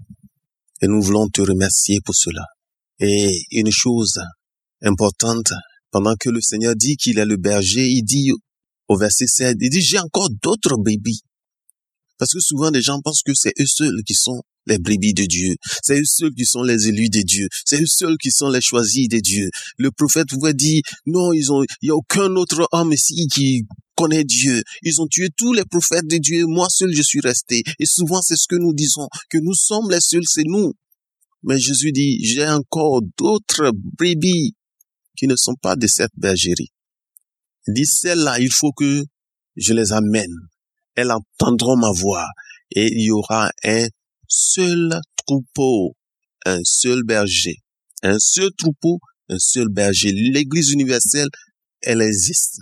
Et 0.81 0.87
nous 0.87 1.01
voulons 1.01 1.27
te 1.29 1.41
remercier 1.41 1.99
pour 2.03 2.15
cela. 2.15 2.43
Et 2.99 3.43
une 3.51 3.71
chose 3.71 4.19
importante, 4.81 5.51
pendant 5.91 6.15
que 6.19 6.29
le 6.29 6.41
Seigneur 6.41 6.75
dit 6.75 6.95
qu'il 6.95 7.19
est 7.19 7.25
le 7.25 7.37
berger, 7.37 7.87
il 7.87 8.03
dit 8.03 8.31
au 8.87 8.97
verset 8.97 9.27
7, 9.27 9.57
il 9.61 9.69
dit, 9.69 9.81
j'ai 9.81 9.99
encore 9.99 10.29
d'autres 10.41 10.75
brebis. 10.77 11.21
Parce 12.21 12.33
que 12.33 12.39
souvent, 12.39 12.69
les 12.69 12.83
gens 12.83 13.01
pensent 13.01 13.23
que 13.23 13.33
c'est 13.33 13.53
eux 13.59 13.65
seuls 13.65 14.03
qui 14.05 14.13
sont 14.13 14.43
les 14.67 14.77
brebis 14.77 15.15
de 15.15 15.25
Dieu. 15.25 15.55
C'est 15.81 15.99
eux 15.99 16.05
seuls 16.05 16.35
qui 16.35 16.45
sont 16.45 16.61
les 16.61 16.87
élus 16.87 17.09
de 17.09 17.23
Dieu. 17.23 17.47
C'est 17.65 17.81
eux 17.81 17.87
seuls 17.87 18.15
qui 18.21 18.29
sont 18.29 18.49
les 18.49 18.61
choisis 18.61 19.07
de 19.09 19.17
Dieu. 19.17 19.49
Le 19.79 19.89
prophète 19.89 20.27
pouvait 20.29 20.53
dire, 20.53 20.83
non, 21.07 21.33
ils 21.33 21.51
ont, 21.51 21.63
il 21.81 21.87
y 21.87 21.89
a 21.89 21.95
aucun 21.95 22.35
autre 22.35 22.67
homme 22.73 22.93
ici 22.93 23.27
qui 23.33 23.63
connaît 23.95 24.23
Dieu. 24.23 24.61
Ils 24.83 25.01
ont 25.01 25.07
tué 25.07 25.29
tous 25.35 25.53
les 25.53 25.65
prophètes 25.65 26.05
de 26.05 26.17
Dieu. 26.17 26.45
Moi 26.45 26.67
seul, 26.69 26.93
je 26.93 27.01
suis 27.01 27.21
resté. 27.21 27.63
Et 27.79 27.87
souvent, 27.87 28.21
c'est 28.21 28.37
ce 28.37 28.45
que 28.47 28.55
nous 28.55 28.75
disons, 28.75 29.07
que 29.31 29.39
nous 29.39 29.55
sommes 29.55 29.89
les 29.89 29.99
seuls, 29.99 30.27
c'est 30.27 30.45
nous. 30.45 30.73
Mais 31.41 31.57
Jésus 31.57 31.91
dit, 31.91 32.23
j'ai 32.23 32.47
encore 32.47 33.01
d'autres 33.17 33.71
brebis 33.97 34.53
qui 35.17 35.25
ne 35.25 35.35
sont 35.35 35.55
pas 35.59 35.75
de 35.75 35.87
cette 35.87 36.13
bergerie. 36.17 36.69
Il 37.67 37.73
dit, 37.73 37.87
celles-là, 37.87 38.39
il 38.39 38.51
faut 38.51 38.73
que 38.73 39.05
je 39.55 39.73
les 39.73 39.91
amène. 39.91 40.50
Elles 41.01 41.11
entendront 41.11 41.77
ma 41.77 41.91
voix 41.91 42.27
et 42.71 42.87
il 42.87 43.05
y 43.05 43.11
aura 43.11 43.51
un 43.63 43.87
seul 44.27 44.99
troupeau, 45.25 45.95
un 46.45 46.59
seul 46.63 47.03
berger, 47.03 47.57
un 48.03 48.17
seul 48.19 48.49
troupeau, 48.57 48.99
un 49.29 49.39
seul 49.39 49.67
berger. 49.69 50.11
L'église 50.11 50.71
universelle, 50.71 51.29
elle 51.81 52.01
existe. 52.01 52.59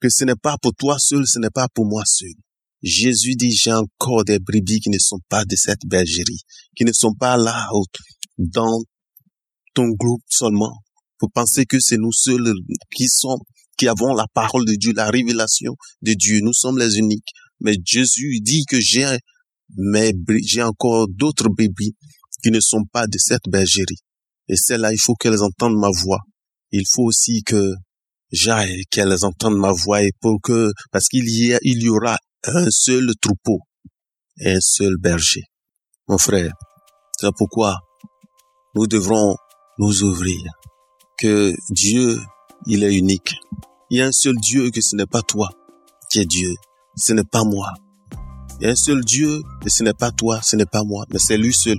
Que 0.00 0.08
ce 0.10 0.24
n'est 0.24 0.36
pas 0.36 0.56
pour 0.60 0.74
toi 0.74 0.98
seul, 0.98 1.26
ce 1.26 1.38
n'est 1.38 1.50
pas 1.50 1.68
pour 1.72 1.86
moi 1.86 2.02
seul. 2.04 2.34
Jésus 2.82 3.36
dit, 3.36 3.52
j'ai 3.52 3.72
encore 3.72 4.24
des 4.24 4.38
brebis 4.38 4.80
qui 4.80 4.90
ne 4.90 4.98
sont 4.98 5.20
pas 5.30 5.46
de 5.46 5.56
cette 5.56 5.86
bergerie, 5.86 6.42
qui 6.76 6.84
ne 6.84 6.92
sont 6.92 7.14
pas 7.14 7.38
là 7.38 7.68
dans 8.36 8.82
ton 9.72 9.88
groupe 9.88 10.22
seulement, 10.28 10.82
pour 11.18 11.30
penser 11.32 11.64
que 11.64 11.80
c'est 11.80 11.96
nous 11.96 12.12
seuls 12.12 12.52
qui 13.78 13.88
avons 13.88 14.14
la 14.14 14.26
parole 14.34 14.66
de 14.66 14.74
Dieu, 14.74 14.92
la 14.94 15.08
révélation 15.10 15.74
de 16.02 16.12
Dieu. 16.12 16.40
Nous 16.42 16.52
sommes 16.52 16.78
les 16.78 16.98
uniques. 16.98 17.32
Mais 17.60 17.76
Jésus 17.84 18.40
dit 18.40 18.64
que 18.66 18.80
j'ai, 18.80 19.18
mais 19.76 20.12
j'ai 20.42 20.62
encore 20.62 21.06
d'autres 21.08 21.48
brebis 21.48 21.94
qui 22.42 22.50
ne 22.50 22.60
sont 22.60 22.84
pas 22.92 23.06
de 23.06 23.18
cette 23.18 23.48
bergerie. 23.48 23.98
Et 24.48 24.56
celles-là, 24.56 24.92
il 24.92 24.98
faut 24.98 25.14
qu'elles 25.14 25.42
entendent 25.42 25.78
ma 25.78 25.90
voix. 25.90 26.20
Il 26.70 26.84
faut 26.92 27.04
aussi 27.04 27.42
que 27.42 27.72
j'aille, 28.30 28.82
qu'elles 28.90 29.24
entendent 29.24 29.58
ma 29.58 29.72
voix 29.72 30.02
et 30.02 30.10
pour 30.20 30.40
que, 30.42 30.70
parce 30.90 31.08
qu'il 31.08 31.28
y 31.28 31.54
a, 31.54 31.58
il 31.62 31.82
y 31.82 31.88
aura 31.88 32.18
un 32.44 32.66
seul 32.70 33.10
troupeau 33.20 33.60
et 34.38 34.52
un 34.52 34.60
seul 34.60 34.96
berger. 35.00 35.42
Mon 36.08 36.18
frère, 36.18 36.52
c'est 37.18 37.30
pourquoi 37.38 37.78
nous 38.74 38.86
devrons 38.86 39.36
nous 39.78 40.02
ouvrir. 40.02 40.42
Que 41.18 41.52
Dieu, 41.70 42.18
il 42.66 42.82
est 42.82 42.94
unique. 42.94 43.34
Il 43.90 43.98
y 43.98 44.02
a 44.02 44.06
un 44.06 44.12
seul 44.12 44.34
Dieu 44.36 44.70
que 44.70 44.80
ce 44.80 44.96
n'est 44.96 45.06
pas 45.06 45.22
toi 45.22 45.48
qui 46.10 46.20
es 46.20 46.26
Dieu. 46.26 46.54
Ce 46.96 47.12
n'est 47.12 47.24
pas 47.24 47.42
moi. 47.44 47.72
Il 48.60 48.66
y 48.66 48.68
a 48.68 48.72
un 48.72 48.76
seul 48.76 49.04
Dieu 49.04 49.42
et 49.64 49.68
ce 49.68 49.82
n'est 49.82 49.94
pas 49.94 50.12
toi, 50.12 50.40
ce 50.42 50.54
n'est 50.54 50.66
pas 50.66 50.84
moi, 50.84 51.04
mais 51.10 51.18
c'est 51.18 51.36
lui 51.36 51.52
seul. 51.52 51.78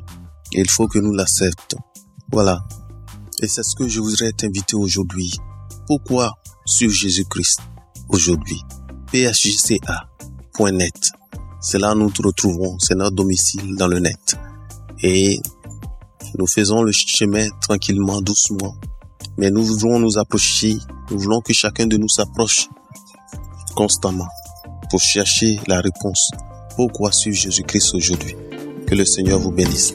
Et 0.53 0.59
il 0.59 0.69
faut 0.69 0.87
que 0.87 0.99
nous 0.99 1.13
l'acceptons. 1.13 1.79
Voilà. 2.31 2.65
Et 3.41 3.47
c'est 3.47 3.63
ce 3.63 3.75
que 3.75 3.87
je 3.87 4.01
voudrais 4.01 4.33
t'inviter 4.33 4.75
aujourd'hui. 4.75 5.33
Pourquoi 5.87 6.33
sur 6.65 6.89
Jésus-Christ 6.89 7.59
aujourd'hui? 8.09 8.61
phjca.net. 9.13 10.93
C'est 11.61 11.79
là 11.79 11.95
nous 11.95 12.11
te 12.11 12.21
retrouvons, 12.21 12.77
c'est 12.79 12.95
notre 12.95 13.15
domicile 13.15 13.75
dans 13.77 13.87
le 13.87 13.99
net. 13.99 14.35
Et 15.01 15.39
nous 16.37 16.47
faisons 16.47 16.83
le 16.83 16.91
chemin 16.91 17.47
tranquillement, 17.61 18.21
doucement. 18.21 18.75
Mais 19.37 19.49
nous 19.49 19.63
voulons 19.63 19.99
nous 19.99 20.17
approcher, 20.17 20.77
nous 21.09 21.19
voulons 21.19 21.41
que 21.41 21.53
chacun 21.53 21.87
de 21.87 21.97
nous 21.97 22.09
s'approche 22.09 22.67
constamment 23.75 24.27
pour 24.89 25.01
chercher 25.01 25.59
la 25.67 25.81
réponse. 25.81 26.31
Pourquoi 26.75 27.11
suivre 27.11 27.37
Jésus-Christ 27.37 27.95
aujourd'hui? 27.95 28.35
Que 28.87 28.95
le 28.95 29.05
Seigneur 29.05 29.39
vous 29.39 29.51
bénisse. 29.51 29.93